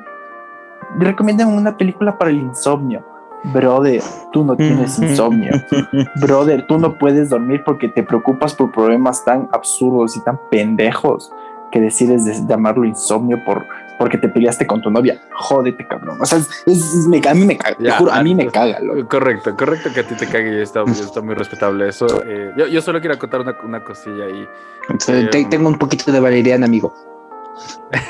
[0.98, 3.04] recomiendan una película para el insomnio.
[3.42, 5.52] Brother, tú no tienes insomnio.
[6.20, 11.32] Brother, tú no puedes dormir porque te preocupas por problemas tan absurdos y tan pendejos
[11.72, 13.66] que decides de- llamarlo insomnio por,
[14.00, 15.20] porque te peleaste con tu novia.
[15.34, 16.16] Jódete, cabrón.
[16.20, 17.76] O sea, es, es- es- me- a mí me caga.
[17.76, 19.08] te juro, a mí me antes- caga, loco.
[19.08, 22.06] Correcto, correcto que a ti te cague y está, está muy respetable eso.
[22.24, 24.48] Eh, yo, yo solo quiero acotar una, una cosilla ahí.
[25.30, 26.92] Te- Tengo un poquito de valeriana, amigo.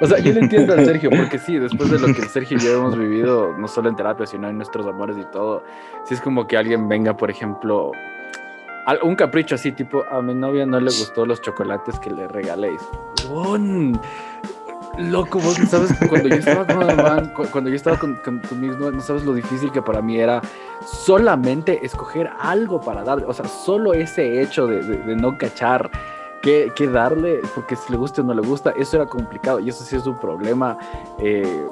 [0.00, 2.56] O sea, yo le entiendo al Sergio, porque sí, después de lo que el Sergio
[2.56, 5.62] y yo hemos vivido, no solo en terapia, sino en nuestros amores y todo,
[6.04, 7.92] si es como que alguien venga, por ejemplo,
[9.02, 12.80] un capricho así, tipo, a mi novia no le gustó los chocolates que le regaléis.
[13.28, 14.00] Huevón,
[14.98, 18.42] Loco, vos sabes cuando yo estaba con mamá, cu- cuando yo estaba con, con,
[18.78, 20.42] no, sabes lo difícil que para mí era
[20.86, 23.24] solamente escoger algo para darle.
[23.26, 24.82] O sea, solo ese hecho de,
[25.16, 25.90] no cachar
[26.42, 29.82] qué, darle, porque si le gusta o no le gusta, eso era complicado y eso
[29.82, 30.76] sí es un problema
[31.20, 31.66] eh,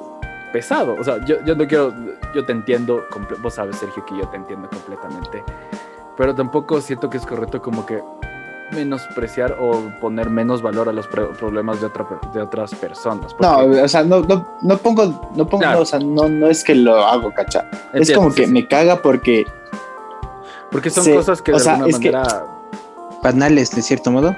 [0.51, 0.95] pesado.
[0.99, 1.93] O sea, yo, yo no quiero,
[2.33, 3.05] yo te entiendo,
[3.43, 5.43] vos sabes, Sergio, que yo te entiendo completamente,
[6.21, 8.03] pero tampoco siento que es correcto como que
[8.73, 13.35] menospreciar o poner menos valor a los pro- problemas de, otra, de otras personas.
[13.39, 15.81] No, o sea, no, no, no pongo, no pongo, Claro.
[15.81, 17.67] o sea, no, no es que lo hago, cacha.
[17.91, 18.53] es como sí, que sí.
[18.53, 19.47] me caga porque
[20.71, 22.45] Porque son se- cosas que o de sea, alguna es que- manera...
[23.23, 24.35] Banales, de cierto modo.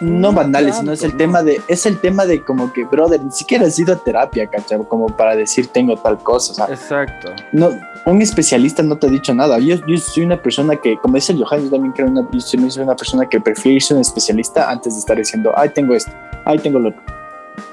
[0.00, 2.84] no No banales, sino es el tanto, tema de, es el tema de como que,
[2.84, 6.54] brother, ni siquiera has ido a terapia, cacha, como para decir tengo tal cosa, o
[6.66, 7.30] sea, Exacto.
[7.52, 7.70] no,
[8.06, 9.58] un especialista no te ha dicho nada.
[9.58, 12.40] Yo, yo soy una persona que, como dice el Johan, yo también creo una, yo
[12.40, 15.92] soy una persona que prefiere irse a un especialista antes de estar diciendo, ay, tengo
[15.92, 16.12] esto,
[16.44, 17.02] ay, tengo lo otro.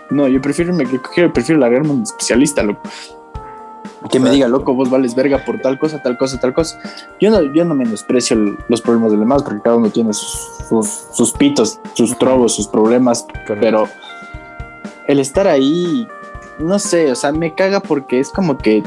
[0.10, 2.82] No, yo prefiero, me, prefiero, prefiero largarme a un especialista, loco.
[4.12, 6.80] Que me diga, loco, vos vales verga por tal cosa, tal cosa, tal cosa.
[7.22, 10.66] Yo no, yo no menosprecio los problemas de los demás, porque cada uno tiene sus,
[10.68, 13.58] sus, sus pitos, sus trobos, sus problemas, correcto.
[13.62, 13.88] pero
[15.08, 16.08] el estar ahí,
[16.60, 18.84] no sé, o sea, me caga porque es como que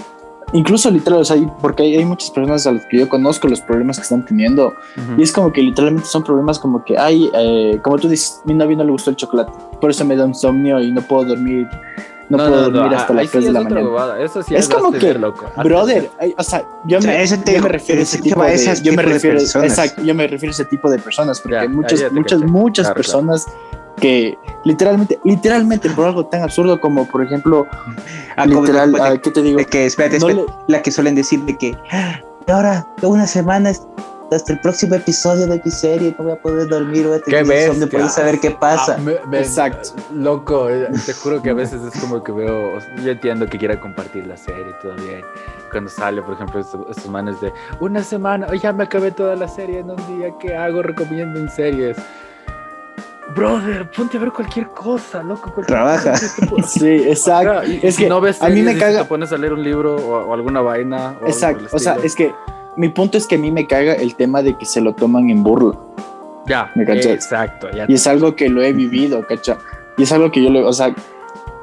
[0.56, 3.60] incluso literal, o sea, porque hay, hay, muchas personas a las que yo conozco los
[3.60, 4.74] problemas que están teniendo
[5.16, 8.54] y es como que literalmente son problemas como que hay, eh, como tú dices, mi
[8.54, 11.68] novio no le gustó el chocolate, por eso me da insomnio y no puedo dormir.
[12.28, 14.18] No, puedo dormir hasta las 3 de la mañana.
[14.20, 15.44] Eso sí es como que, loco.
[15.62, 19.38] brother, o sea, yo me, yo me refiero a ese tipo de, yo me refiero,
[19.38, 23.46] exacto, yo me refiero a ese tipo de personas, porque hay muchas, muchas, muchas personas
[23.96, 27.66] que literalmente, literalmente por algo tan absurdo como, por ejemplo,
[28.36, 29.58] ah, literal, ah, ¿qué te digo?
[29.66, 30.18] que, espérate,
[30.68, 33.72] la que suelen decir de que ah, ahora, una semana
[34.34, 37.74] hasta el próximo episodio de mi serie no voy a poder dormir, voy a tener
[37.74, 38.98] de poder saber qué pasa.
[39.32, 39.90] Exacto.
[40.12, 43.78] Loco, eh, te juro que a veces es como que veo, yo entiendo que quiera
[43.78, 45.20] compartir la serie todavía.
[45.70, 49.80] Cuando sale, por ejemplo, estos, manes de una semana, ya me acabé toda la serie
[49.80, 50.82] en un día, ¿qué hago?
[50.82, 51.96] Recomiendo en series.
[53.34, 55.52] Brother, ponte a ver cualquier cosa, loco.
[55.66, 56.16] Trabaja.
[56.66, 57.62] sí, exacto.
[57.62, 59.02] es que no ves a mí me caga.
[59.02, 61.16] Te pones a leer un libro o, alguna vaina.
[61.26, 61.66] exacto.
[61.72, 62.32] O sea, es que
[62.76, 65.30] mi punto es que a mí me caga el tema de que se lo toman
[65.30, 65.78] en burla.
[66.46, 66.70] Ya.
[66.74, 67.06] ¿Me cachas?
[67.06, 67.68] Exacto.
[67.88, 69.58] y es algo que lo he vivido, cacha.
[69.96, 70.94] Y es algo que yo le, o sea,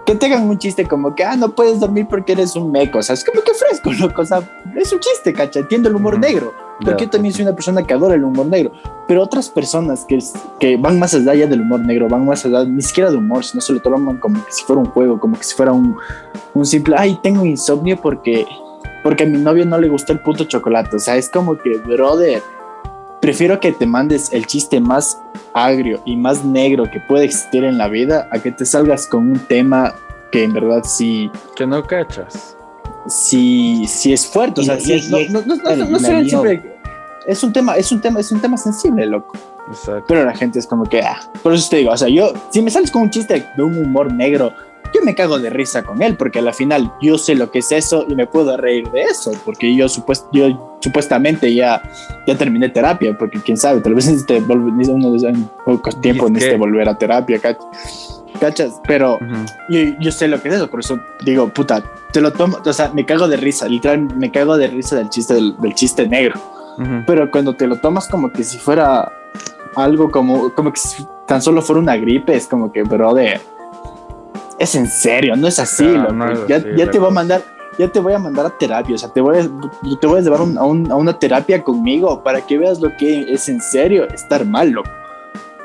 [0.06, 3.00] que tengan un chiste como que, ah, no puedes dormir porque eres un meco.
[3.00, 4.22] O sea, es como que fresco, loco.
[4.22, 4.42] O sea,
[4.76, 5.60] es un chiste, cacha.
[5.60, 6.54] Entiendo el humor negro.
[6.84, 8.74] Porque yo también soy una persona que adora el humor negro.
[9.08, 10.20] Pero otras personas que,
[10.60, 13.62] que van más allá del humor negro, van más allá, ni siquiera de humor, sino
[13.62, 15.96] se lo toman como que si fuera un juego, como que si fuera un,
[16.54, 18.46] un simple, ay, tengo insomnio porque,
[19.04, 20.96] porque a mi novio no le gustó el puto chocolate.
[20.96, 22.42] O sea, es como que, brother,
[23.22, 25.20] prefiero que te mandes el chiste más
[25.54, 29.32] agrio y más negro que puede existir en la vida a que te salgas con
[29.32, 29.94] un tema
[30.32, 31.30] que en verdad sí.
[31.56, 32.58] Que no cachas.
[33.08, 34.62] Sí, sí es fuerte.
[34.62, 36.00] O sea, es, no, no, no, no
[37.26, 39.38] es un tema, es un tema, es un tema sensible, loco.
[39.70, 40.06] Exacto.
[40.08, 42.62] Pero la gente es como que, ah, por eso te digo, o sea, yo, si
[42.62, 44.54] me sales con un chiste de un humor negro,
[44.94, 47.72] yo me cago de risa con él, porque al final yo sé lo que es
[47.72, 51.82] eso y me puedo reír de eso, porque yo, supuest, yo supuestamente ya,
[52.28, 56.88] ya terminé terapia, porque quién sabe, tal vez volver, uno en poco tiempo necesite volver
[56.88, 57.40] a terapia,
[58.40, 58.82] ¿cachas?
[58.88, 59.20] Pero
[59.70, 62.74] yo, yo, sé lo que es eso, por eso digo, puta, te lo tomo, o
[62.74, 66.08] sea, me cago de risa, literal, me cago de risa del chiste, del, del chiste
[66.08, 66.40] negro.
[67.06, 69.12] Pero cuando te lo tomas como que si fuera
[69.76, 73.42] algo como, como que si tan solo fuera una gripe, es como que, brother,
[74.60, 75.86] es en serio, no es así,
[76.48, 77.42] ya, ya te voy a mandar,
[77.78, 79.50] ya te voy a mandar a terapia, o sea, te voy a,
[80.00, 83.50] te voy a llevar a, a, una terapia conmigo para que veas lo que es
[83.50, 84.90] en serio estar mal, loco.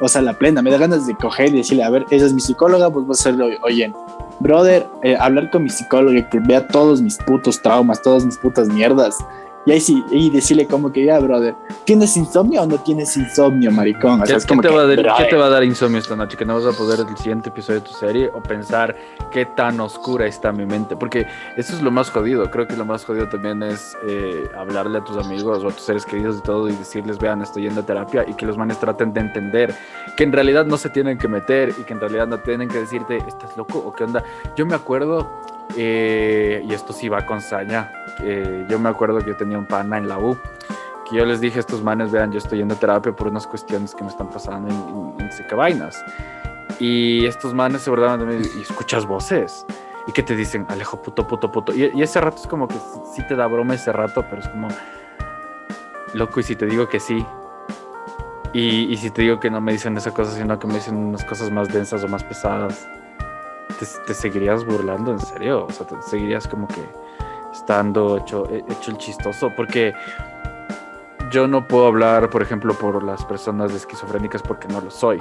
[0.01, 2.33] O sea, la plena, me da ganas de coger y decirle, a ver, esa es
[2.33, 3.93] mi psicóloga, pues voy a hacerlo, oye,
[4.39, 8.69] brother, eh, hablar con mi psicóloga que vea todos mis putos traumas, todas mis putas
[8.69, 9.19] mierdas
[9.67, 11.55] y ahí sí, y decirle como que ya, brother,
[11.85, 14.23] ¿tienes insomnio o no tienes insomnio, maricón?
[14.23, 16.39] ¿Qué, te va a dar, insomnio esta noche?
[16.39, 18.97] ¿Que no vas a poder el siguiente episodio de tu serie o pensar
[19.31, 20.97] qué tan oscura está mi mente?
[20.97, 22.51] Porque eso es lo más jodido.
[22.51, 25.83] Creo que lo más jodido también es eh, hablarle a tus amigos o a tus
[25.83, 28.79] seres queridos y todo y decirles, vean, estoy yendo a terapia y que los manes
[28.79, 29.75] traten de entender
[30.17, 32.79] que en realidad no se tienen que meter y que en realidad no tienen que
[32.79, 34.25] decirte, ¿estás loco o qué onda?
[34.57, 37.93] Yo me acuerdo eh, y esto sí va con saña.
[38.21, 40.37] Eh, yo me acuerdo que yo tenía un pana en la U,
[41.09, 43.47] que yo les dije a estos manes, vean, yo estoy yendo a terapia por unas
[43.47, 46.05] cuestiones que me están pasando en, en, en Vainas.
[46.81, 49.67] Y estos manes se burlaban de mí y escuchas voces.
[50.07, 51.75] Y que te dicen, Alejo, puto, puto, puto.
[51.75, 52.77] Y, y, ese rato es como que
[53.15, 54.69] sí te da broma ese rato, pero es como,
[56.15, 57.25] loco, y si te digo que sí.
[58.55, 60.97] Y, y si te digo que no me dicen esa cosa, sino que me dicen
[60.97, 62.89] unas cosas más densas o más pesadas
[64.07, 65.67] te, seguirías burlando, en serio.
[65.67, 66.83] O sea, te seguirías como que
[67.53, 69.51] estando hecho, hecho el chistoso.
[69.57, 69.95] Porque
[71.31, 75.19] yo no puedo hablar, por ejemplo, por las personas esquizofrénicas porque no lo soy.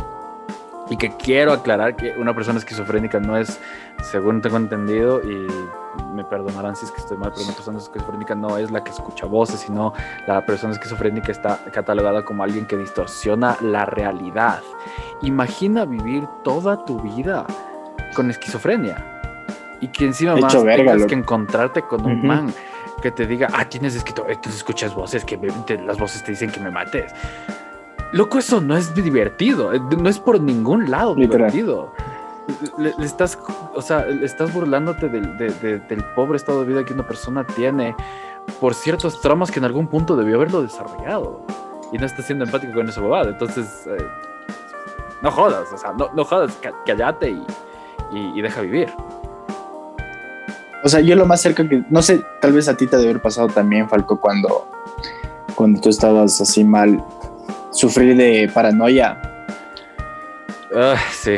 [0.89, 3.59] Y que quiero aclarar que una persona esquizofrénica no es,
[4.01, 5.47] según tengo entendido, y
[6.13, 8.91] me perdonarán si es que estoy mal, pero una persona esquizofrénica no es la que
[8.91, 9.93] escucha voces, sino
[10.27, 14.61] la persona esquizofrénica está catalogada como alguien que distorsiona la realidad.
[15.21, 17.45] Imagina vivir toda tu vida
[18.17, 19.21] con esquizofrenia.
[19.79, 22.51] Y que encima más tengas que encontrarte con un man
[22.99, 25.37] que te diga, ah, tienes esquizofrenia, tú escuchas voces, que
[25.85, 27.13] las voces te dicen que me mates.
[28.11, 31.93] Loco, eso no es divertido, eh, no es por ningún lado divertido.
[32.79, 33.37] Le, estás,
[33.75, 37.95] o sea, le estás burlándote del, del, pobre estado de vida que una persona tiene
[38.59, 41.45] por ciertos traumas que en algún punto debió haberlo desarrollado.
[41.91, 43.29] Y no estás siendo empático con esa bobada.
[43.29, 44.07] Entonces, eh,
[45.21, 47.43] no jodas, o sea, no, no jodas, callate y,
[48.11, 48.89] y, deja vivir.
[50.83, 53.09] O sea, yo lo más cerca que, no sé, tal vez a ti te debe
[53.09, 54.67] haber pasado también, Falco, cuando,
[55.55, 57.03] cuando tú estabas así mal,
[57.71, 59.21] sufrir de paranoia.
[60.75, 61.37] Ah, sí,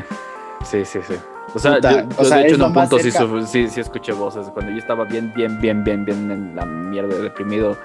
[0.66, 1.16] sí, sí, sí.
[1.54, 3.12] O sea, Puta, yo, o yo sea, de hecho en un punto sí,
[3.48, 4.48] sí, sí escuché voces.
[4.50, 7.76] Cuando yo estaba bien, bien, bien, bien, bien en la mierda, deprimido,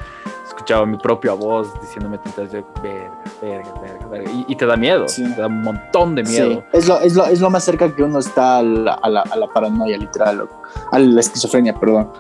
[0.57, 3.11] escuchaba mi propia voz diciéndome tantas veces, verga,
[3.43, 4.31] verga, verga, verga.
[4.31, 5.25] Y, y te da miedo, Sí.
[5.35, 6.51] te da un montón de miedo.
[6.51, 9.09] Sí, es lo, es, lo, es lo más cerca que uno está a la, a
[9.11, 10.49] la, a la paranoia, literal,
[10.93, 12.11] a la esquizofrenia, perdón.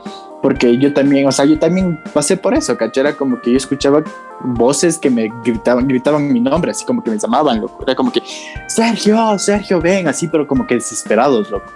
[0.42, 3.00] Porque yo también, o sea, yo también pasé por eso, ¿cachai?
[3.06, 4.02] Era como que yo escuchaba
[4.42, 7.82] voces que me gritaban, gritaban mi nombre, así como que me llamaban, loco.
[7.82, 8.22] Era como que,
[8.66, 11.72] Sergio, Sergio, ven, así, pero como que desesperados, loco.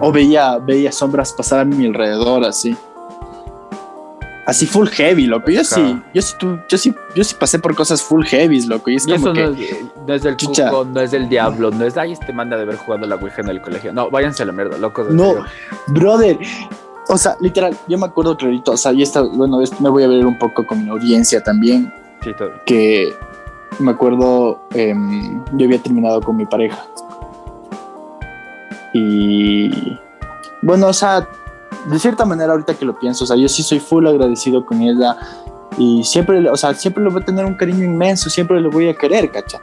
[0.00, 2.76] O veía, veía sombras pasar a mi alrededor, así.
[4.50, 5.50] Así full heavy, loco.
[5.50, 8.90] Yo sí, yo sí, tú- yo sí, yo sí pasé por cosas full heavy, loco.
[8.90, 9.42] Y es Y como eso que...
[9.44, 10.70] no es, no es del Chucha.
[10.70, 13.42] cuco, no es del diablo, no es, ay, este manda de haber jugado la Ouija
[13.42, 13.92] en el colegio.
[13.92, 15.08] No, váyanse a la mierda, locos.
[15.08, 15.44] en No, serio.
[15.88, 16.38] brother.
[17.08, 18.72] O sea, literal, yo me acuerdo clarito.
[18.72, 21.40] O sea, y esta, bueno, esto me voy a ver un poco con mi audiencia
[21.42, 21.92] también.
[22.22, 22.50] Sí, todo.
[22.66, 23.12] Que
[23.78, 26.84] me acuerdo, em, yo había terminado con mi pareja.
[28.92, 29.98] Y
[30.62, 31.26] bueno, o sea,
[31.90, 34.80] de cierta manera, ahorita que lo pienso, o sea, yo sí soy full agradecido con
[34.82, 35.16] ella.
[35.78, 38.88] Y siempre, o sea, siempre le voy a tener un cariño inmenso, siempre le voy
[38.88, 39.60] a querer, cacha.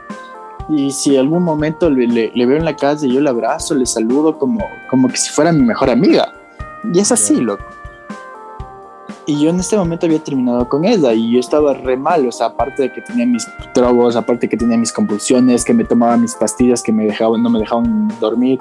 [0.68, 3.86] Y si algún momento le, le- le veo en la calle, yo le abrazo, le
[3.86, 6.32] saludo como, como que si fuera mi mejor amiga.
[6.92, 7.64] Y es así, loco.
[9.28, 12.32] Y yo en este momento había terminado con ella y yo estaba re mal, o
[12.32, 15.84] sea, aparte de que tenía mis trobos, aparte de que tenía mis convulsiones, que me
[15.84, 18.58] tomaba mis pastillas que me dejaban, no me dejaban dormir.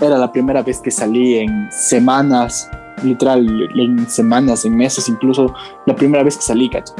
[0.00, 2.70] Era la primera vez que salí en semanas,
[3.02, 5.52] literal, en semanas, en meses incluso,
[5.84, 6.94] la primera vez que salí, cacho.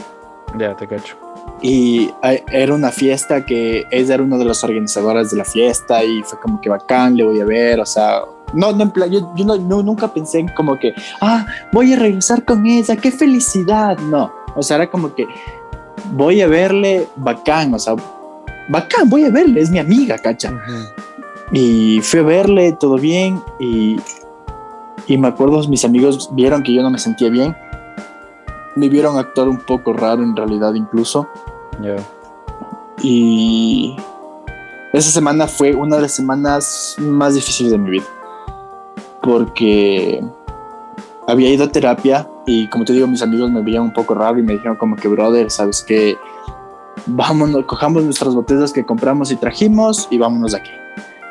[0.59, 1.17] Ya, te cacho.
[1.63, 2.11] Y
[2.53, 6.39] era una fiesta que ella era una de las organizadoras de la fiesta y fue
[6.39, 8.21] como que bacán, le voy a ver, o sea,
[8.57, 12.45] no, no yo, yo no- no- nunca pensé en como que, ah, voy a regresar
[12.45, 15.27] con ella, qué felicidad, no, o sea, era como que
[16.13, 17.95] voy a verle bacán, o sea,
[18.69, 20.53] bacán, voy a verle, es mi amiga, cacha.
[21.53, 23.97] Y fui a verle, todo bien, y,
[25.07, 27.57] y me acuerdo, mis amigos vieron que yo no me sentía bien,
[28.75, 31.29] me vieron actuar un poco raro en realidad incluso.
[33.03, 33.97] Y
[34.93, 38.05] esa semana fue una de las semanas más difíciles de mi vida.
[39.27, 40.25] Porque
[41.27, 44.39] había ido a terapia y como te digo, mis amigos me veían un poco raro
[44.39, 46.17] y me dijeron como que, brother, ¿sabes qué?
[47.07, 50.71] Vámonos, cojamos nuestras botellas que compramos y trajimos y vámonos de aquí.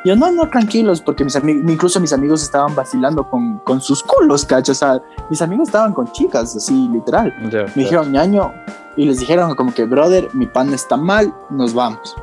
[0.04, 3.80] Y yo, no, no, tranquilos, porque mis amigos, incluso mis amigos estaban vacilando con, con
[3.80, 4.72] sus culos, cacho.
[4.72, 7.34] O sea, mis amigos estaban con chicas, así, literal.
[7.50, 8.52] Ya, Me dijeron, ñaño,
[8.96, 12.14] y les dijeron como que, brother, mi pan está mal, nos vamos.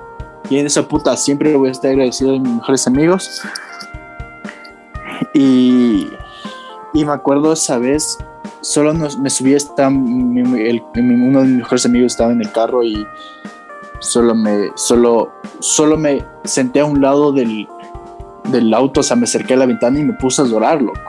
[0.49, 3.41] Y en esa puta siempre voy a estar agradecido de mis mejores amigos.
[5.33, 6.09] Y,
[6.93, 8.17] y me acuerdo esa vez,
[8.61, 12.51] solo nos- me subí, hasta mi- el- uno de mis mejores amigos estaba en el
[12.51, 13.05] carro y
[13.99, 17.67] solo me, solo, solo me senté a un lado del,
[18.49, 20.99] del auto, o sea, me acerqué a la ventana y me puse a llorar, loco.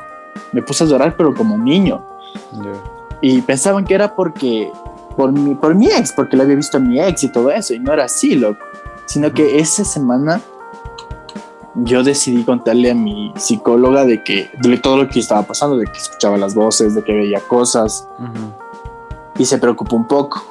[0.52, 2.05] Me puse a llorar, pero como niño
[2.52, 2.72] ya.
[3.20, 4.70] y pensaban que era porque
[5.16, 7.74] por mi, por mi ex, porque le había visto a mi ex y todo eso,
[7.74, 8.61] y no era así, loco.
[9.07, 10.40] Sino que esa semana
[11.75, 15.87] yo decidí contarle a mi psicóloga de que de todo lo que estaba pasando, de
[15.87, 18.09] que escuchaba las voces, de que veía cosas,
[19.39, 20.43] y se preocupó un poco.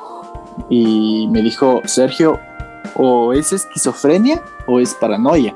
[0.70, 2.40] Y me dijo, Sergio,
[2.96, 5.56] o es esquizofrenia o es paranoia.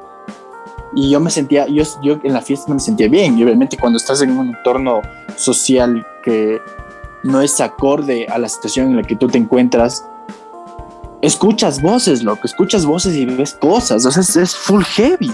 [0.95, 3.37] Y yo me sentía, yo, yo en la fiesta me sentía bien.
[3.37, 5.01] Y obviamente cuando estás en un entorno
[5.35, 6.61] social que
[7.23, 10.05] no es acorde a la situación en la que tú te encuentras,
[11.21, 14.05] escuchas voces, loco, escuchas voces y ves cosas.
[14.05, 15.31] O sea, es, es full heavy.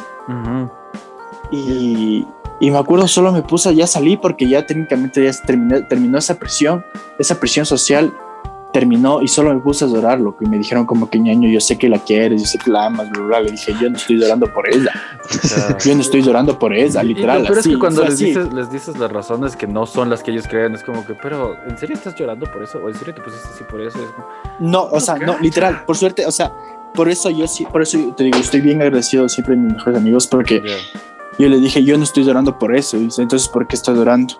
[1.51, 2.25] Y,
[2.59, 6.17] y me acuerdo, solo me puse, ya salí porque ya técnicamente ya se terminó, terminó
[6.17, 6.85] esa presión,
[7.19, 8.13] esa presión social
[8.73, 10.43] terminó y solo me puse a llorar, loco.
[10.43, 12.87] Y me dijeron como que ñaño, yo sé que la quieres, yo sé que la
[12.87, 13.39] amas, bla, bla, bla.
[13.41, 14.91] Le dije, yo no estoy llorando por ella,
[15.85, 17.43] yo no estoy llorando por ella, Y- y literal.
[17.43, 18.25] peor es que cuando les así.
[18.25, 21.13] dices, les dices las razones que no son las que ellos creen, es como que,
[21.13, 22.79] pero ¿en serio estás llorando por eso?
[22.83, 23.97] ¿O en serio te pusiste así por eso?
[23.99, 24.27] Es como,
[24.59, 26.51] No, o sea, no, literal, por suerte, o sea,
[26.93, 29.97] por eso yo sí, por eso te digo, estoy bien agradecido siempre de mis mejores
[29.99, 30.61] amigos porque
[31.39, 32.97] yo le dije, yo no estoy llorando por eso.
[32.97, 34.35] Y dice, entonces, ¿por qué estoy llorando?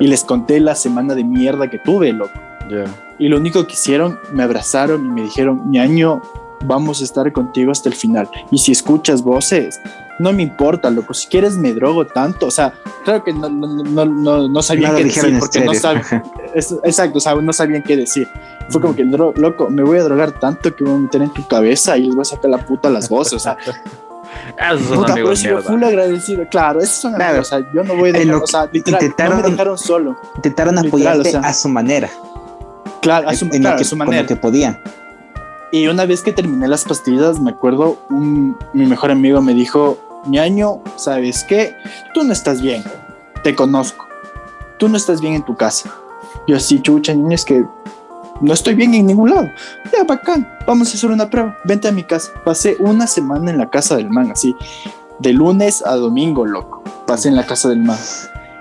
[0.00, 2.32] Y les conté la semana de mierda que tuve, loco.
[2.70, 2.84] Ya.
[3.18, 6.20] Y lo único que hicieron, me abrazaron y me dijeron, ñaño,
[6.64, 8.28] vamos a estar contigo hasta el final.
[8.50, 9.80] Y si escuchas voces,
[10.18, 11.14] no me importa, loco.
[11.14, 12.46] Si quieres, me drogo tanto.
[12.46, 12.72] O sea,
[13.04, 17.18] claro que no, no, no, no, no sabían No qué decir porque no es- exacto,
[17.18, 18.28] o sea, no sabían qué decir.
[18.68, 21.22] Fue como que, "Dro- loco, me voy a drogar tanto que me voy a meter
[21.22, 23.34] en tu cabeza y les voy a sacar la puta las voces.
[23.34, 23.56] O sea,
[24.72, 26.48] esos son puta, amigos eso yo full agradecido.
[26.50, 27.30] Claro, esos son Claro.
[27.30, 27.52] amigos.
[27.52, 30.16] O sea, yo no voy a dejar, o sea, literal, no intentaron- me dejaron solo.
[30.36, 32.08] Intentaron Literal, apoyarte o sea, a su manera,
[33.04, 34.22] Claro, a su, en claro, que, su con manera.
[34.22, 34.80] lo que podían.
[35.70, 39.98] Y una vez que terminé las pastillas, me acuerdo, un, mi mejor amigo me dijo,
[40.26, 41.76] ñaño, ¿sabes qué?
[42.14, 42.82] Tú no estás bien,
[43.42, 44.06] te conozco.
[44.78, 45.90] Tú no estás bien en tu casa.
[46.46, 47.64] Yo así, chucha, niño, es que
[48.40, 49.48] no estoy bien en ningún lado.
[49.92, 51.56] Ya, bacán, vamos a hacer una prueba.
[51.64, 52.32] Vente a mi casa.
[52.44, 54.56] Pasé una semana en la casa del man, así,
[55.18, 56.82] de lunes a domingo, loco.
[57.06, 57.98] Pasé en la casa del man.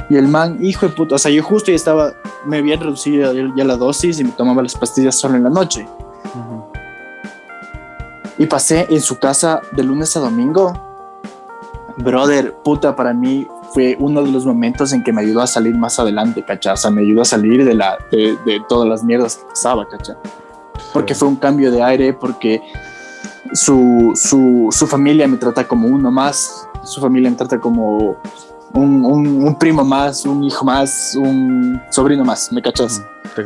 [0.10, 2.14] Y el man, hijo de puta, o sea, yo justo ya estaba,
[2.46, 5.88] me había reducido ya la dosis y me tomaba las pastillas solo en la noche.
[6.36, 6.66] Ujú.
[8.38, 10.74] Y pasé en su casa de lunes a domingo.
[11.98, 15.76] Brother, puta, para mí fue uno de los momentos en que me ayudó a salir
[15.78, 16.74] más adelante, ¿cachai?
[16.74, 19.88] O sea, me ayudó a salir de, la, de, de todas las mierdas que pasaba.
[20.92, 21.20] Porque Sí.
[21.20, 22.62] fue un cambio de aire, porque
[23.54, 28.18] su, su, su familia me trata como uno más, su familia me trata como
[28.74, 33.02] un, un, un primo más, un hijo más, un sobrino más, ¿me cachas?
[33.36, 33.44] Te.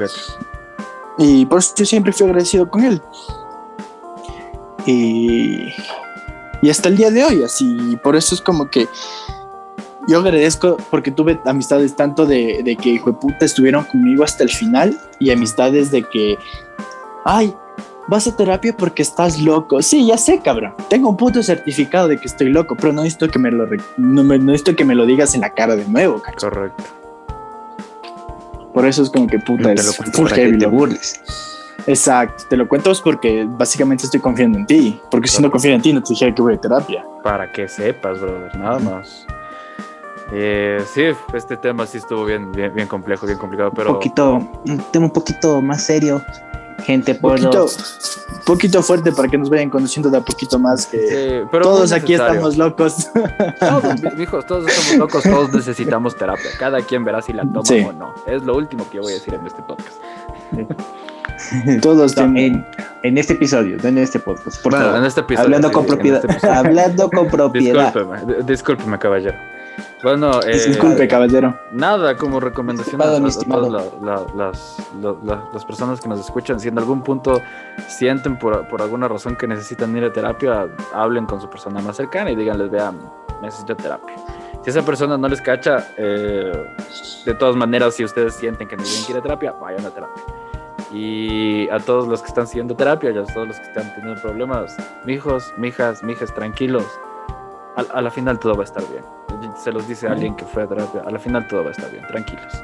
[1.18, 3.02] Y por eso yo siempre fui agradecido con él.
[4.86, 5.74] Y,
[6.62, 8.88] y hasta el día de hoy, así, por eso es como que
[10.08, 14.44] yo agradezco porque tuve amistades tanto de, de que hijo de puta estuvieron conmigo hasta
[14.44, 16.38] el final y amistades de que,
[17.26, 17.54] ay,
[18.08, 19.82] vas a terapia porque estás loco.
[19.82, 20.74] Sí, ya sé, cabrón.
[20.90, 24.24] Tengo un puto certificado de que estoy loco, pero no necesito que me lo, no,
[24.24, 26.50] me- no necesito que me lo digas en la cara de nuevo, cacho.
[26.50, 26.84] Correcto.
[28.74, 31.20] Por eso es como que puta, te es lo full heavy, te burles.
[31.88, 35.00] Exacto, te lo cuento es porque básicamente estoy confiando en ti.
[35.10, 37.06] Porque si no confío en ti, no te dijera que voy a terapia.
[37.24, 39.26] Para que sepas, brother, nada más.
[40.34, 41.04] Eh, sí,
[41.34, 44.34] este tema sí estuvo bien, bien, bien complejo, bien complicado, Un pero poquito,
[44.66, 46.22] un tema un poquito más serio.
[46.86, 47.66] Gente, por Poquito,
[48.46, 50.86] poquito fuerte para que nos vayan conociendo de a poquito más.
[50.86, 50.98] Que
[51.42, 53.10] Sí, pero todos aquí estamos locos.
[53.60, 56.50] Todos, mi- mijos, todos estamos locos, todos necesitamos terapia.
[56.60, 57.80] Cada quien verá si la toma Sí.
[57.80, 58.14] o no.
[58.26, 59.98] Es lo último que yo voy a decir en este podcast.
[61.82, 62.54] todos No, tienen.
[62.56, 62.66] en,
[63.04, 64.62] en este episodio, no en este podcast.
[64.62, 65.00] Por Bueno, favor.
[65.02, 65.46] en este episodio.
[65.46, 66.20] Hablando sí, con propiedad.
[66.20, 66.54] este episodio.
[66.56, 67.86] Hablando con propiedad.
[67.94, 69.38] Discúlpeme, discúlpeme, caballero.
[70.04, 71.58] Bueno, eh, Disculpe, caballero.
[71.72, 73.68] Nada, como recomendación a, Estimado, a- mi a estimado.
[73.68, 77.42] todas la- la- las, lo- la- las personas que nos escuchan, si en algún punto
[77.88, 81.96] sienten por, por alguna razón que necesitan ir a terapia, hablen con su persona más
[81.98, 83.00] cercana y díganles, vean,
[83.42, 84.16] necesito terapia.
[84.64, 86.52] Si esa persona no les cacha, eh,
[87.26, 90.24] de todas maneras, si ustedes sienten que necesitan ir a terapia, vayan a terapia.
[90.94, 94.22] Y a todos los que están siguiendo terapia y a todos los que están teniendo
[94.22, 96.86] problemas, mijos, mijas, mijas, tranquilos.
[97.78, 99.04] A, a la final todo va a estar bien.
[99.56, 101.02] Se los dice alguien que fue a terapia.
[101.06, 102.64] A la final todo va a estar bien, tranquilos.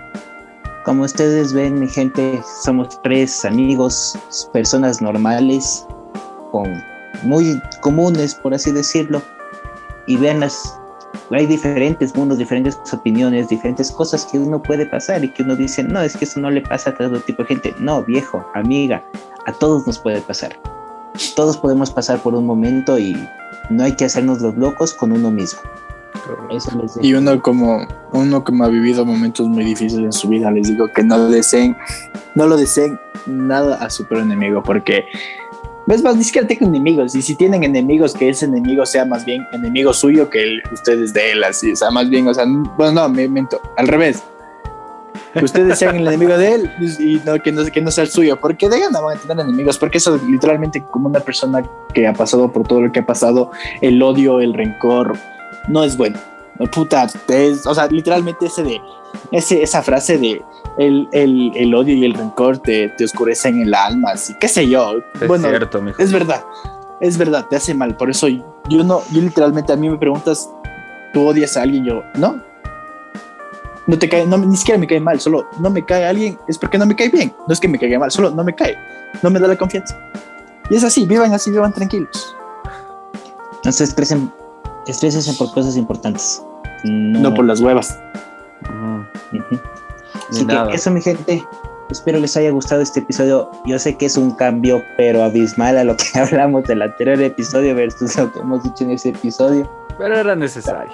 [0.85, 4.19] Como ustedes ven, mi gente, somos tres amigos,
[4.51, 5.87] personas normales,
[6.51, 6.83] con
[7.23, 9.21] muy comunes, por así decirlo.
[10.07, 10.77] Y vean las,
[11.31, 15.83] hay diferentes mundos, diferentes opiniones, diferentes cosas que uno puede pasar y que uno dice,
[15.83, 17.75] no, es que eso no le pasa a todo tipo de gente.
[17.79, 19.01] No, viejo, amiga,
[19.45, 20.59] a todos nos puede pasar.
[21.35, 23.15] Todos podemos pasar por un momento y
[23.69, 25.59] no hay que hacernos los locos con uno mismo.
[26.51, 26.97] Eso les.
[27.01, 30.87] Y uno como, uno como ha vivido momentos muy difíciles en su vida, les digo
[30.93, 31.75] que no deseen,
[32.35, 35.05] no lo deseen nada a su peor enemigo, porque
[35.87, 39.25] ves más, ni siquiera tengan enemigos, y si tienen enemigos, que ese enemigo sea más
[39.25, 42.45] bien enemigo suyo que el- ustedes de él, así, o sea, más bien, o sea,
[42.77, 44.23] bueno, no, me miento, al revés.
[45.33, 48.09] Que ustedes sean el enemigo de él y no que, no que no sea el
[48.09, 52.07] suyo, porque de gana van a tener enemigos, porque eso literalmente como una persona que
[52.07, 53.51] ha pasado por todo lo que ha pasado,
[53.81, 55.17] el odio, el rencor,
[55.67, 56.19] no es bueno.
[56.59, 58.79] No, Puta, es, o sea, literalmente ese de,
[59.31, 60.41] ese, esa frase de
[60.77, 64.67] el, el, el odio y el rencor te, te oscurecen el alma, así, qué sé
[64.69, 64.99] yo.
[65.19, 66.01] Es bueno, cierto, mijo.
[66.01, 66.43] es verdad,
[66.99, 67.97] es verdad, te hace mal.
[67.97, 70.49] Por eso yo no, yo literalmente a mí me preguntas,
[71.11, 71.85] ¿tú odias a alguien?
[71.85, 72.52] Yo, no.
[73.85, 76.57] No te cae, no, ni siquiera me cae mal, solo no me cae alguien, es
[76.57, 77.33] porque no me cae bien.
[77.47, 78.77] No es que me caiga mal, solo no me cae,
[79.21, 79.97] no me da la confianza.
[80.69, 82.35] Y es así, vivan así, vivan tranquilos.
[83.65, 84.31] No se estresen,
[85.37, 86.41] por cosas importantes.
[86.85, 87.99] No, No por las huevas.
[88.63, 89.05] Ujú.
[89.31, 89.39] Ni
[90.29, 90.71] Así que nada.
[90.71, 91.43] eso, mi gente.
[91.89, 93.51] Espero les haya gustado este episodio.
[93.65, 97.75] Yo sé que es un cambio, pero abismal a lo que hablamos del anterior episodio
[97.75, 99.69] versus lo que hemos dicho en ese episodio.
[99.97, 100.91] Pero era necesario.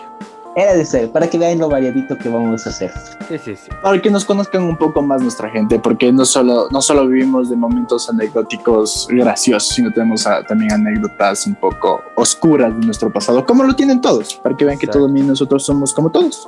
[0.56, 2.92] Era de ser, para que vean lo variadito que vamos a hacer.
[3.28, 3.70] Sí, sí, sí.
[3.82, 7.50] para que nos conozcan un poco más nuestra gente, porque no solo, no solo vivimos
[7.50, 13.46] de momentos anecdóticos graciosos, sino tenemos ah, también anécdotas un poco oscuras de nuestro pasado,
[13.46, 15.08] como lo tienen todos, para que vean que Exacto.
[15.08, 16.48] todos nosotros somos como todos.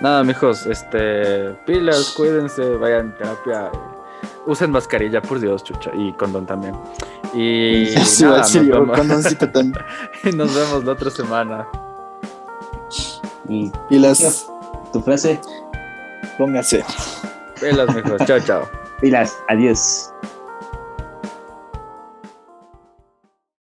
[0.00, 3.70] Nada, mijos, este, pilas, cuídense, vayan a terapia,
[4.46, 6.74] usen mascarilla, por Dios, chucha, y condón también.
[7.32, 9.84] Y Sí, nada, serio, nos, vemos, condoncito también.
[10.36, 11.66] nos vemos la otra semana.
[13.48, 14.46] Y Y las
[14.92, 15.40] tu frase,
[16.38, 16.84] póngase.
[17.60, 18.68] Pilas, mijos, chao, chao.
[19.00, 20.11] pilas, adiós.